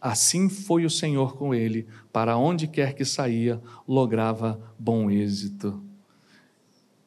Assim 0.00 0.48
foi 0.48 0.84
o 0.84 0.90
Senhor 0.90 1.36
com 1.36 1.54
ele, 1.54 1.86
para 2.12 2.36
onde 2.36 2.66
quer 2.66 2.94
que 2.94 3.04
saía, 3.04 3.60
lograva 3.86 4.60
bom 4.78 5.10
êxito. 5.10 5.82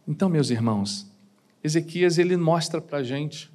Então, 0.08 0.30
meus 0.30 0.50
irmãos, 0.50 1.12
Ezequias 1.64 2.18
ele 2.18 2.38
mostra 2.38 2.82
para 2.82 3.00
a 3.00 3.04
gente 3.04 3.50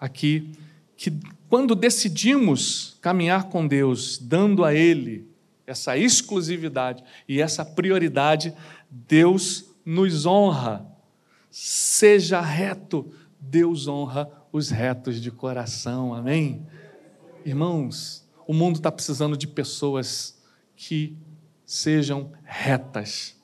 aqui 0.00 0.50
que 0.96 1.12
quando 1.48 1.74
decidimos 1.74 2.98
caminhar 3.00 3.44
com 3.44 3.66
Deus, 3.66 4.18
dando 4.18 4.64
a 4.64 4.74
Ele 4.74 5.28
essa 5.66 5.96
exclusividade 5.96 7.04
e 7.28 7.40
essa 7.40 7.64
prioridade, 7.64 8.54
Deus 8.90 9.66
nos 9.84 10.24
honra. 10.26 10.86
Seja 11.50 12.40
reto, 12.40 13.12
Deus 13.38 13.86
honra 13.86 14.30
os 14.50 14.70
retos 14.70 15.20
de 15.20 15.30
coração, 15.30 16.14
amém? 16.14 16.66
Irmãos, 17.44 18.26
o 18.48 18.54
mundo 18.54 18.76
está 18.76 18.90
precisando 18.90 19.36
de 19.36 19.46
pessoas 19.46 20.42
que 20.74 21.18
sejam 21.66 22.32
retas. 22.42 23.36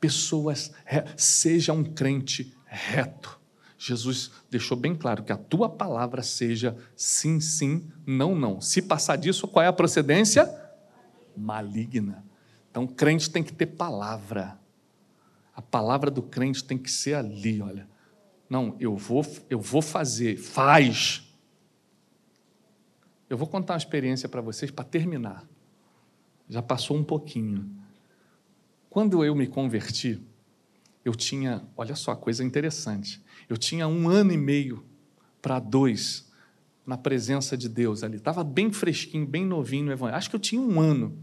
Pessoas, 0.00 0.72
seja 1.16 1.72
um 1.72 1.84
crente 1.84 2.52
reto. 2.66 3.40
Jesus 3.78 4.32
deixou 4.50 4.76
bem 4.76 4.92
claro 4.92 5.22
que 5.22 5.30
a 5.30 5.36
tua 5.36 5.68
palavra 5.68 6.20
seja 6.20 6.76
sim, 6.96 7.38
sim, 7.38 7.88
não, 8.04 8.34
não. 8.34 8.60
Se 8.60 8.82
passar 8.82 9.14
disso, 9.14 9.46
qual 9.46 9.64
é 9.64 9.68
a 9.68 9.72
procedência? 9.72 10.52
Maligna. 11.36 12.24
Então, 12.72 12.88
crente 12.88 13.30
tem 13.30 13.44
que 13.44 13.52
ter 13.52 13.66
palavra. 13.66 14.58
A 15.54 15.62
palavra 15.62 16.10
do 16.10 16.22
crente 16.22 16.64
tem 16.64 16.76
que 16.76 16.90
ser 16.90 17.14
ali, 17.14 17.62
olha. 17.62 17.88
Não, 18.50 18.76
eu 18.80 18.96
vou, 18.96 19.24
eu 19.48 19.60
vou 19.60 19.80
fazer, 19.80 20.36
faz. 20.36 21.31
Eu 23.32 23.38
vou 23.38 23.48
contar 23.48 23.72
uma 23.72 23.78
experiência 23.78 24.28
para 24.28 24.42
vocês 24.42 24.70
para 24.70 24.84
terminar. 24.84 25.48
Já 26.50 26.60
passou 26.60 26.98
um 26.98 27.02
pouquinho. 27.02 27.66
Quando 28.90 29.24
eu 29.24 29.34
me 29.34 29.46
converti, 29.46 30.20
eu 31.02 31.14
tinha, 31.14 31.66
olha 31.74 31.96
só, 31.96 32.14
coisa 32.14 32.44
interessante. 32.44 33.24
Eu 33.48 33.56
tinha 33.56 33.88
um 33.88 34.06
ano 34.06 34.32
e 34.32 34.36
meio 34.36 34.84
para 35.40 35.58
dois 35.58 36.30
na 36.84 36.98
presença 36.98 37.56
de 37.56 37.70
Deus 37.70 38.02
ali. 38.02 38.18
Estava 38.18 38.44
bem 38.44 38.70
fresquinho, 38.70 39.26
bem 39.26 39.46
novinho 39.46 39.86
no 39.86 39.92
Evangelho. 39.92 40.18
Acho 40.18 40.28
que 40.28 40.36
eu 40.36 40.40
tinha 40.40 40.60
um 40.60 40.78
ano. 40.78 41.18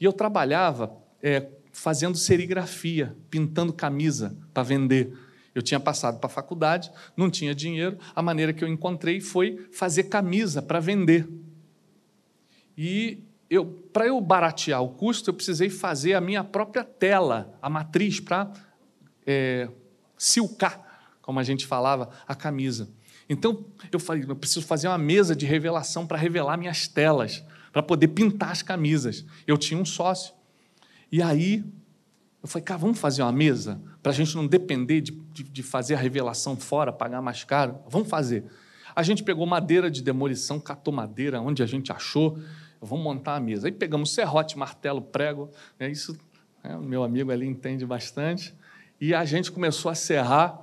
E 0.00 0.04
eu 0.04 0.12
trabalhava 0.12 1.00
é, 1.22 1.48
fazendo 1.70 2.18
serigrafia, 2.18 3.16
pintando 3.30 3.72
camisa 3.72 4.36
para 4.52 4.64
vender. 4.64 5.16
Eu 5.56 5.62
tinha 5.62 5.80
passado 5.80 6.18
para 6.18 6.26
a 6.26 6.30
faculdade, 6.30 6.92
não 7.16 7.30
tinha 7.30 7.54
dinheiro. 7.54 7.96
A 8.14 8.20
maneira 8.20 8.52
que 8.52 8.62
eu 8.62 8.68
encontrei 8.68 9.22
foi 9.22 9.66
fazer 9.72 10.02
camisa 10.02 10.60
para 10.60 10.78
vender. 10.80 11.26
E 12.76 13.24
eu, 13.48 13.64
para 13.64 14.06
eu 14.06 14.20
baratear 14.20 14.82
o 14.82 14.90
custo, 14.90 15.30
eu 15.30 15.34
precisei 15.34 15.70
fazer 15.70 16.12
a 16.12 16.20
minha 16.20 16.44
própria 16.44 16.84
tela, 16.84 17.58
a 17.62 17.70
matriz, 17.70 18.20
para 18.20 18.52
é, 19.26 19.70
silcar, 20.18 21.08
como 21.22 21.40
a 21.40 21.42
gente 21.42 21.64
falava, 21.64 22.10
a 22.28 22.34
camisa. 22.34 22.90
Então, 23.26 23.64
eu 23.90 23.98
falei, 23.98 24.26
eu 24.28 24.36
preciso 24.36 24.66
fazer 24.66 24.88
uma 24.88 24.98
mesa 24.98 25.34
de 25.34 25.46
revelação 25.46 26.06
para 26.06 26.18
revelar 26.18 26.58
minhas 26.58 26.86
telas, 26.86 27.42
para 27.72 27.82
poder 27.82 28.08
pintar 28.08 28.50
as 28.50 28.60
camisas. 28.60 29.24
Eu 29.46 29.56
tinha 29.56 29.80
um 29.80 29.86
sócio. 29.86 30.34
E 31.10 31.22
aí, 31.22 31.64
eu 32.46 32.48
falei, 32.48 32.64
cara, 32.64 32.78
vamos 32.78 33.00
fazer 33.00 33.22
uma 33.22 33.32
mesa 33.32 33.80
para 34.00 34.12
a 34.12 34.14
gente 34.14 34.36
não 34.36 34.46
depender 34.46 35.00
de, 35.00 35.10
de, 35.10 35.42
de, 35.42 35.62
fazer 35.64 35.94
a 35.94 35.98
revelação 35.98 36.56
fora, 36.56 36.92
pagar 36.92 37.20
mais 37.20 37.42
caro. 37.42 37.80
Vamos 37.88 38.08
fazer. 38.08 38.44
A 38.94 39.02
gente 39.02 39.24
pegou 39.24 39.44
madeira 39.44 39.90
de 39.90 40.00
demolição, 40.00 40.60
catou 40.60 40.94
madeira 40.94 41.40
onde 41.40 41.60
a 41.60 41.66
gente 41.66 41.90
achou, 41.90 42.38
vamos 42.80 43.04
montar 43.04 43.34
a 43.34 43.40
mesa. 43.40 43.66
Aí 43.66 43.72
pegamos 43.72 44.14
serrote, 44.14 44.56
martelo, 44.56 45.02
prego, 45.02 45.50
né, 45.76 45.90
isso, 45.90 46.16
né, 46.62 46.76
o 46.76 46.82
meu 46.82 47.02
amigo 47.02 47.32
ali 47.32 47.46
entende 47.46 47.84
bastante. 47.84 48.54
E 49.00 49.12
a 49.12 49.24
gente 49.24 49.50
começou 49.50 49.90
a 49.90 49.94
serrar 49.96 50.56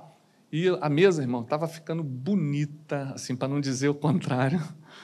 e 0.50 0.68
a 0.80 0.88
mesa, 0.88 1.20
irmão, 1.20 1.42
estava 1.42 1.68
ficando 1.68 2.02
bonita, 2.02 3.12
assim, 3.14 3.36
para 3.36 3.48
não 3.48 3.60
dizer 3.60 3.90
o 3.90 3.94
contrário, 3.94 4.62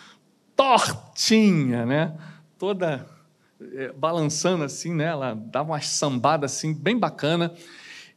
tortinha, 0.57 1.85
né? 1.85 2.17
Toda 2.57 3.07
é, 3.75 3.93
balançando 3.93 4.65
assim, 4.65 4.95
né? 4.95 5.05
Ela 5.05 5.35
dava 5.35 5.73
uma 5.73 5.81
sambada 5.81 6.47
assim, 6.47 6.73
bem 6.75 6.99
bacana. 6.99 7.55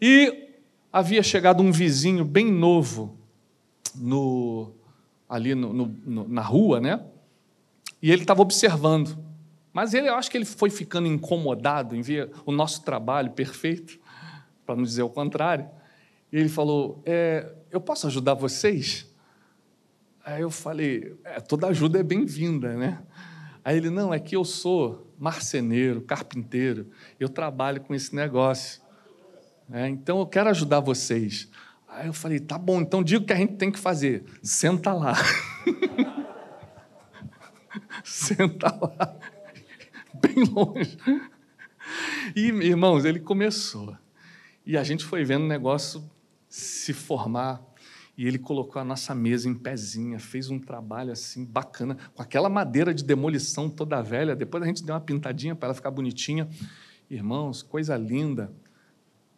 E 0.01 0.49
havia 0.91 1.23
chegado 1.23 1.61
um 1.61 1.71
vizinho 1.71 2.23
bem 2.23 2.51
novo 2.51 3.17
no, 3.95 4.71
ali 5.27 5.55
no, 5.55 5.73
no, 5.73 6.27
na 6.27 6.41
rua, 6.41 6.79
né? 6.79 7.03
E 8.01 8.11
ele 8.11 8.21
estava 8.21 8.41
observando. 8.41 9.17
Mas 9.71 9.93
ele, 9.93 10.07
eu 10.07 10.15
acho 10.15 10.29
que 10.29 10.37
ele 10.37 10.45
foi 10.45 10.69
ficando 10.69 11.07
incomodado 11.07 11.95
em 11.95 12.01
ver 12.01 12.31
o 12.45 12.51
nosso 12.51 12.83
trabalho 12.83 13.31
perfeito 13.31 13.99
para 14.65 14.75
não 14.75 14.83
dizer 14.83 15.03
o 15.03 15.09
contrário. 15.09 15.67
E 16.31 16.37
ele 16.37 16.49
falou: 16.49 17.01
é, 17.05 17.51
Eu 17.71 17.81
posso 17.81 18.07
ajudar 18.07 18.35
vocês? 18.35 19.11
Aí 20.23 20.41
eu 20.41 20.51
falei: 20.51 21.15
é, 21.23 21.39
Toda 21.39 21.67
ajuda 21.67 21.99
é 21.99 22.03
bem-vinda, 22.03 22.75
né? 22.75 23.01
Aí 23.65 23.77
ele: 23.77 23.89
Não, 23.89 24.13
é 24.13 24.19
que 24.19 24.35
eu 24.35 24.45
sou 24.45 25.02
marceneiro, 25.17 26.01
carpinteiro, 26.01 26.89
eu 27.19 27.29
trabalho 27.29 27.81
com 27.81 27.93
esse 27.93 28.15
negócio. 28.15 28.81
É, 29.71 29.87
então 29.87 30.19
eu 30.19 30.27
quero 30.27 30.49
ajudar 30.49 30.79
vocês. 30.79 31.49
Aí 31.87 32.07
eu 32.07 32.13
falei: 32.13 32.39
Tá 32.39 32.57
bom, 32.57 32.81
então 32.81 33.03
diga 33.03 33.23
o 33.23 33.25
que 33.25 33.33
a 33.33 33.37
gente 33.37 33.55
tem 33.55 33.71
que 33.71 33.79
fazer. 33.79 34.23
Senta 34.41 34.93
lá. 34.93 35.13
Senta 38.03 38.67
lá. 38.67 39.17
Bem 40.15 40.43
longe. 40.51 40.97
E, 42.35 42.47
irmãos, 42.47 43.05
ele 43.05 43.19
começou. 43.19 43.95
E 44.65 44.77
a 44.77 44.83
gente 44.83 45.03
foi 45.03 45.23
vendo 45.23 45.43
o 45.43 45.47
negócio 45.47 46.09
se 46.47 46.93
formar. 46.93 47.61
E 48.17 48.27
ele 48.27 48.37
colocou 48.37 48.79
a 48.79 48.85
nossa 48.85 49.15
mesa 49.15 49.49
em 49.49 49.55
pezinha, 49.55 50.19
fez 50.19 50.49
um 50.49 50.59
trabalho 50.59 51.11
assim 51.11 51.43
bacana, 51.43 51.97
com 52.13 52.21
aquela 52.21 52.47
madeira 52.47 52.93
de 52.93 53.03
demolição 53.03 53.69
toda 53.69 54.01
velha. 54.01 54.35
Depois 54.35 54.63
a 54.63 54.67
gente 54.67 54.83
deu 54.83 54.93
uma 54.93 55.01
pintadinha 55.01 55.55
para 55.55 55.67
ela 55.67 55.73
ficar 55.73 55.89
bonitinha. 55.89 56.47
Irmãos, 57.09 57.63
coisa 57.63 57.97
linda. 57.97 58.51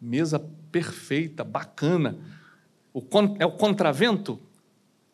Mesa 0.00 0.38
perfeita, 0.70 1.42
bacana. 1.42 2.18
O, 2.92 3.02
é 3.38 3.46
o 3.46 3.52
contravento? 3.52 4.38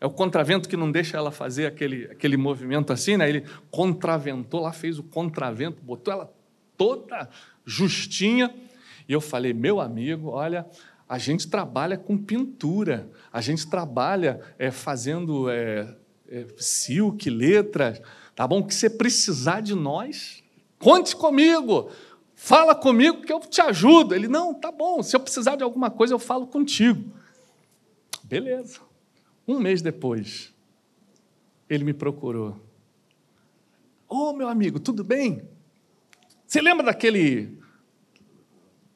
É 0.00 0.06
o 0.06 0.10
contravento 0.10 0.68
que 0.68 0.76
não 0.76 0.90
deixa 0.90 1.16
ela 1.16 1.30
fazer 1.30 1.66
aquele, 1.66 2.06
aquele 2.06 2.36
movimento 2.36 2.92
assim, 2.92 3.16
né? 3.16 3.28
Ele 3.28 3.44
contraventou 3.70 4.62
lá, 4.62 4.72
fez 4.72 4.98
o 4.98 5.04
contravento, 5.04 5.80
botou 5.80 6.12
ela 6.12 6.32
toda 6.76 7.28
justinha 7.64 8.52
e 9.08 9.12
eu 9.12 9.20
falei, 9.20 9.52
meu 9.52 9.80
amigo, 9.80 10.30
olha, 10.30 10.66
a 11.08 11.18
gente 11.18 11.48
trabalha 11.48 11.98
com 11.98 12.16
pintura, 12.16 13.10
a 13.32 13.40
gente 13.40 13.66
trabalha 13.66 14.40
é, 14.58 14.70
fazendo 14.70 15.50
é, 15.50 15.96
é, 16.28 16.46
silk, 16.56 17.28
letras, 17.28 18.00
tá 18.34 18.46
bom? 18.46 18.62
Que 18.62 18.74
você 18.74 18.88
precisar 18.88 19.60
de 19.60 19.74
nós, 19.74 20.42
conte 20.78 21.14
comigo, 21.14 21.90
fala 22.34 22.74
comigo 22.74 23.22
que 23.22 23.32
eu 23.32 23.40
te 23.40 23.60
ajudo. 23.60 24.14
Ele, 24.14 24.28
não, 24.28 24.54
tá 24.54 24.72
bom, 24.72 25.02
se 25.02 25.14
eu 25.14 25.20
precisar 25.20 25.56
de 25.56 25.62
alguma 25.62 25.90
coisa, 25.90 26.14
eu 26.14 26.18
falo 26.18 26.46
contigo. 26.46 27.12
Beleza. 28.24 28.80
Um 29.46 29.58
mês 29.58 29.82
depois, 29.82 30.54
ele 31.68 31.84
me 31.84 31.92
procurou. 31.92 32.56
Ô, 34.08 34.30
oh, 34.30 34.32
meu 34.32 34.48
amigo, 34.48 34.78
tudo 34.78 35.02
bem? 35.02 35.42
Você 36.46 36.60
lembra 36.60 36.84
daquele 36.84 37.61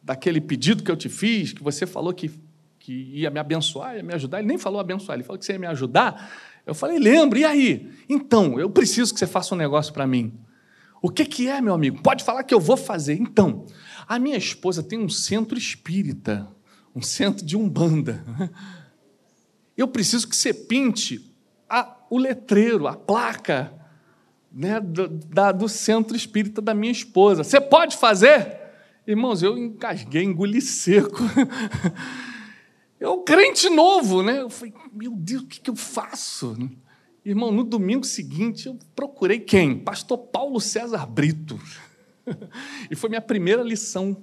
daquele 0.06 0.40
pedido 0.40 0.84
que 0.84 0.90
eu 0.90 0.96
te 0.96 1.08
fiz, 1.08 1.52
que 1.52 1.62
você 1.64 1.84
falou 1.84 2.14
que, 2.14 2.30
que 2.78 2.92
ia 2.92 3.28
me 3.28 3.40
abençoar, 3.40 3.96
ia 3.96 4.02
me 4.04 4.14
ajudar. 4.14 4.38
Ele 4.38 4.46
nem 4.46 4.56
falou 4.56 4.78
abençoar, 4.78 5.16
ele 5.16 5.24
falou 5.24 5.36
que 5.36 5.44
você 5.44 5.54
ia 5.54 5.58
me 5.58 5.66
ajudar. 5.66 6.32
Eu 6.64 6.76
falei, 6.76 6.96
lembro, 7.00 7.36
e 7.36 7.44
aí? 7.44 7.90
Então, 8.08 8.58
eu 8.58 8.70
preciso 8.70 9.12
que 9.12 9.18
você 9.18 9.26
faça 9.26 9.52
um 9.52 9.58
negócio 9.58 9.92
para 9.92 10.06
mim. 10.06 10.32
O 11.02 11.10
que, 11.10 11.24
que 11.24 11.48
é, 11.48 11.60
meu 11.60 11.74
amigo? 11.74 12.00
Pode 12.02 12.22
falar 12.22 12.44
que 12.44 12.54
eu 12.54 12.60
vou 12.60 12.76
fazer. 12.76 13.14
Então, 13.14 13.66
a 14.06 14.16
minha 14.16 14.36
esposa 14.36 14.80
tem 14.80 14.96
um 14.96 15.08
centro 15.08 15.58
espírita, 15.58 16.48
um 16.94 17.02
centro 17.02 17.44
de 17.44 17.56
umbanda. 17.56 18.24
Eu 19.76 19.86
preciso 19.86 20.26
que 20.26 20.34
você 20.34 20.54
pinte 20.54 21.34
a, 21.68 21.96
o 22.08 22.16
letreiro, 22.16 22.86
a 22.86 22.94
placa 22.94 23.74
né, 24.50 24.80
do, 24.80 25.06
da, 25.06 25.52
do 25.52 25.68
centro 25.68 26.16
espírita 26.16 26.62
da 26.62 26.72
minha 26.72 26.92
esposa. 26.92 27.44
Você 27.44 27.60
pode 27.60 27.96
fazer? 27.96 28.65
Irmãos, 29.06 29.42
eu 29.42 29.56
engasguei, 29.56 30.24
engoli 30.24 30.60
seco. 30.60 31.22
Eu, 32.98 33.14
um 33.20 33.24
crente 33.24 33.68
novo, 33.68 34.22
né? 34.22 34.40
Eu 34.40 34.50
falei, 34.50 34.74
meu 34.92 35.12
Deus, 35.12 35.42
o 35.42 35.46
que, 35.46 35.60
que 35.60 35.70
eu 35.70 35.76
faço? 35.76 36.56
Irmão, 37.24 37.52
no 37.52 37.62
domingo 37.62 38.04
seguinte, 38.04 38.66
eu 38.66 38.76
procurei 38.96 39.38
quem? 39.38 39.78
Pastor 39.78 40.18
Paulo 40.18 40.60
César 40.60 41.06
Brito. 41.06 41.58
E 42.90 42.96
foi 42.96 43.08
minha 43.08 43.20
primeira 43.20 43.62
lição 43.62 44.20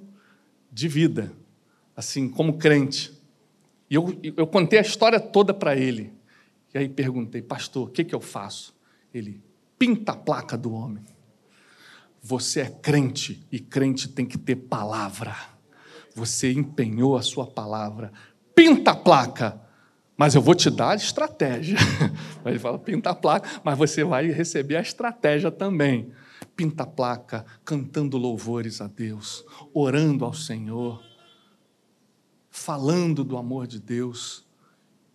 de 0.70 0.90
vida, 0.90 1.32
assim, 1.96 2.28
como 2.28 2.58
crente. 2.58 3.18
E 3.90 3.96
eu, 3.96 4.20
eu 4.36 4.46
contei 4.46 4.78
a 4.78 4.82
história 4.82 5.22
toda 5.22 5.54
para 5.54 5.74
ele. 5.78 6.12
E 6.74 6.78
aí 6.78 6.90
perguntei, 6.90 7.42
pastor, 7.42 7.88
o 7.88 7.92
que, 7.92 8.04
que 8.04 8.14
eu 8.14 8.20
faço? 8.20 8.76
Ele, 9.14 9.42
pinta 9.80 10.12
a 10.12 10.18
placa 10.18 10.58
do 10.58 10.74
homem. 10.74 11.06
Você 12.26 12.62
é 12.62 12.70
crente 12.70 13.46
e 13.52 13.60
crente 13.60 14.08
tem 14.08 14.26
que 14.26 14.38
ter 14.38 14.56
palavra. 14.56 15.36
Você 16.16 16.54
empenhou 16.54 17.18
a 17.18 17.22
sua 17.22 17.46
palavra. 17.46 18.14
Pinta 18.56 18.92
a 18.92 18.96
placa, 18.96 19.62
mas 20.16 20.34
eu 20.34 20.42
vou 20.42 20.56
te 20.56 20.70
dar 20.70 20.92
a 20.92 20.96
estratégia. 20.96 21.78
Ele 22.46 22.58
fala, 22.58 22.80
pinta 22.80 23.10
a 23.10 23.16
placa, 23.16 23.62
mas 23.62 23.78
você 23.78 24.06
vai 24.06 24.32
receber 24.32 24.78
a 24.78 24.82
estratégia 24.82 25.52
também. 25.52 26.14
Pinta 26.56 26.84
a 26.84 26.88
placa, 26.88 27.46
cantando 27.66 28.18
louvores 28.18 28.80
a 28.80 28.88
Deus, 28.88 29.44
orando 29.74 30.24
ao 30.24 30.34
Senhor, 30.34 31.04
falando 32.50 33.26
do 33.26 33.36
amor 33.36 33.68
de 33.68 33.82
Deus. 33.82 34.46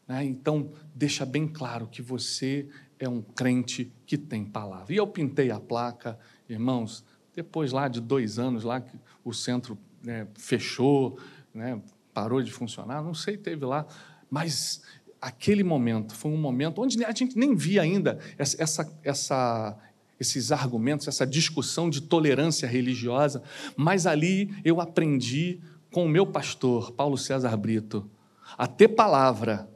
Né? 0.07 0.27
Então, 0.27 0.73
deixa 0.95 1.25
bem 1.25 1.49
claro 1.49 1.87
que 1.87 2.03
você 2.03 2.69
é 2.99 3.09
um 3.09 3.23
crente 3.23 3.91
que 4.05 4.19
tem 4.19 4.45
palavra. 4.45 4.93
E 4.93 4.97
eu 4.97 5.07
pintei 5.07 5.51
a 5.51 5.61
placa 5.61 6.19
Irmãos, 6.49 7.05
Depois 7.35 7.71
lá 7.71 7.87
de 7.87 8.01
dois 8.01 8.39
anos 8.39 8.65
lá 8.65 8.81
que 8.81 8.99
o 9.25 9.33
centro 9.33 9.79
né, 10.03 10.27
fechou, 10.37 11.19
né, 11.55 11.81
parou 12.13 12.43
de 12.43 12.51
funcionar, 12.51 13.03
não 13.03 13.15
sei, 13.15 13.37
teve 13.37 13.65
lá, 13.65 13.87
mas 14.29 14.83
aquele 15.21 15.63
momento 15.63 16.15
foi 16.15 16.31
um 16.31 16.37
momento 16.37 16.81
onde 16.81 17.05
a 17.05 17.13
gente 17.13 17.39
nem 17.39 17.55
via 17.55 17.83
ainda 17.83 18.19
essa, 18.37 18.91
essa, 19.05 19.79
esses 20.19 20.51
argumentos, 20.51 21.07
essa 21.07 21.27
discussão 21.27 21.89
de 21.91 22.01
tolerância 22.01 22.67
religiosa, 22.69 23.43
mas 23.77 24.07
ali 24.07 24.55
eu 24.65 24.81
aprendi 24.81 25.61
com 25.93 26.05
o 26.05 26.09
meu 26.09 26.27
pastor, 26.27 26.93
Paulo 26.93 27.17
César 27.17 27.57
Brito, 27.57 28.09
a 28.57 28.67
ter 28.67 28.89
palavra 28.89 29.69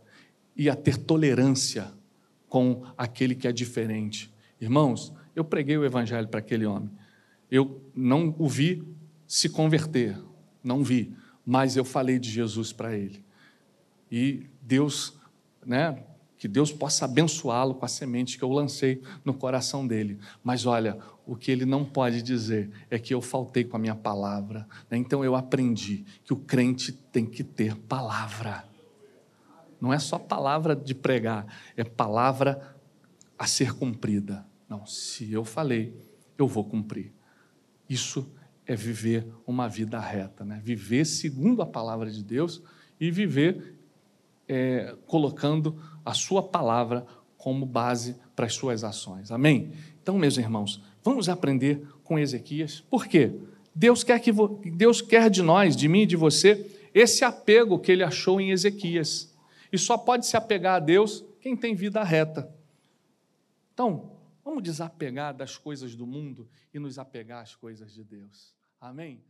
e 0.57 0.69
a 0.69 0.77
ter 0.77 0.97
tolerância 0.97 1.93
com 2.49 2.85
aquele 2.99 3.35
que 3.35 3.49
é 3.49 3.53
diferente. 3.53 4.33
Irmãos, 4.61 5.13
eu 5.35 5.45
preguei 5.45 5.77
o 5.77 5.85
evangelho 5.85 6.29
para 6.29 6.41
aquele 6.41 6.67
homem. 6.67 6.91
Eu 7.51 7.83
não 7.95 8.35
o 8.39 8.49
vi 8.49 8.83
se 9.27 9.49
converter, 9.49 10.19
não 10.63 10.83
vi, 10.83 11.15
mas 11.45 11.77
eu 11.77 11.85
falei 11.85 12.19
de 12.19 12.31
Jesus 12.31 12.73
para 12.73 12.97
ele. 12.97 13.25
E 14.11 14.47
Deus, 14.61 15.19
né, 15.65 16.05
que 16.37 16.49
Deus 16.49 16.73
possa 16.73 17.05
abençoá-lo 17.05 17.75
com 17.75 17.85
a 17.85 17.89
semente 17.89 18.37
que 18.37 18.45
eu 18.45 18.51
lancei 18.51 19.01
no 19.25 19.33
coração 19.33 19.87
dele. 19.87 20.19
Mas 20.43 20.67
olha, 20.67 20.99
o 21.27 21.37
que 21.37 21.51
ele 21.51 21.65
não 21.65 21.85
pode 21.85 22.21
dizer 22.21 22.71
é 22.91 22.99
que 22.99 23.15
eu 23.15 23.23
faltei 23.23 23.65
com 23.65 23.77
a 23.77 23.81
minha 23.81 23.95
palavra. 23.95 24.67
Né? 24.91 24.99
Então 24.99 25.25
eu 25.25 25.37
aprendi 25.37 26.05
que 26.25 26.33
o 26.33 26.37
crente 26.37 26.93
tem 26.93 27.25
que 27.25 27.45
ter 27.45 27.77
palavra. 27.77 28.65
Não 29.81 29.93
é 29.93 29.99
só 29.99 30.19
palavra 30.19 30.77
de 30.77 30.95
pregar, 30.95 31.47
é 31.77 31.85
palavra 31.85 32.77
a 33.39 33.47
ser 33.47 33.73
cumprida. 33.75 34.45
Não, 34.73 34.87
se 34.87 35.31
eu 35.31 35.45
falei, 35.45 35.95
eu 36.39 36.49
vou 36.49 36.65
cumprir. 36.65 37.13
Isso 37.91 38.33
é 38.67 38.75
viver 38.75 39.27
uma 39.47 39.69
vida 39.69 40.01
reta, 40.01 40.47
né? 40.47 40.63
viver 40.65 41.05
segundo 41.05 41.61
a 41.61 41.67
palavra 41.67 42.11
de 42.11 42.25
Deus 42.25 42.63
e 42.99 43.11
viver 43.11 43.77
é, 44.49 44.97
colocando 45.07 45.79
a 46.03 46.15
sua 46.15 46.43
palavra 46.43 47.07
como 47.37 47.67
base 47.67 48.17
para 48.35 48.47
as 48.47 48.55
suas 48.55 48.83
ações. 48.83 49.31
Amém? 49.31 49.73
Então, 50.03 50.17
meus 50.17 50.39
irmãos, 50.39 50.83
vamos 51.05 51.29
aprender 51.29 51.87
com 52.03 52.19
Ezequias. 52.19 52.81
Por 52.81 53.07
quê? 53.07 53.31
Deus 53.75 54.03
quer, 54.03 54.21
que 54.21 54.33
Deus 54.71 55.03
quer 55.03 55.29
de 55.29 55.43
nós, 55.43 55.77
de 55.77 55.87
mim 55.87 56.05
e 56.05 56.07
de 56.07 56.17
você, 56.17 56.67
esse 56.95 57.27
apego 57.27 57.79
que 57.79 57.93
ele 57.93 58.03
achou 58.03 58.41
em 58.41 58.53
Ezequias. 58.53 59.35
E 59.71 59.77
só 59.77 59.99
pode 59.99 60.25
se 60.25 60.35
apegar 60.35 60.77
a 60.77 60.81
Deus 60.81 61.23
quem 61.43 61.55
tem 61.55 61.75
vida 61.75 62.03
reta. 62.03 62.51
Então, 63.75 64.12
vamos 64.45 64.63
desapegar 64.63 65.35
das 65.35 65.57
coisas 65.57 65.95
do 65.95 66.07
mundo 66.07 66.49
e 66.73 66.79
nos 66.79 66.99
apegar 66.99 67.43
às 67.43 67.55
coisas 67.55 67.93
de 67.93 68.05
Deus. 68.05 68.55
Amém? 68.81 69.25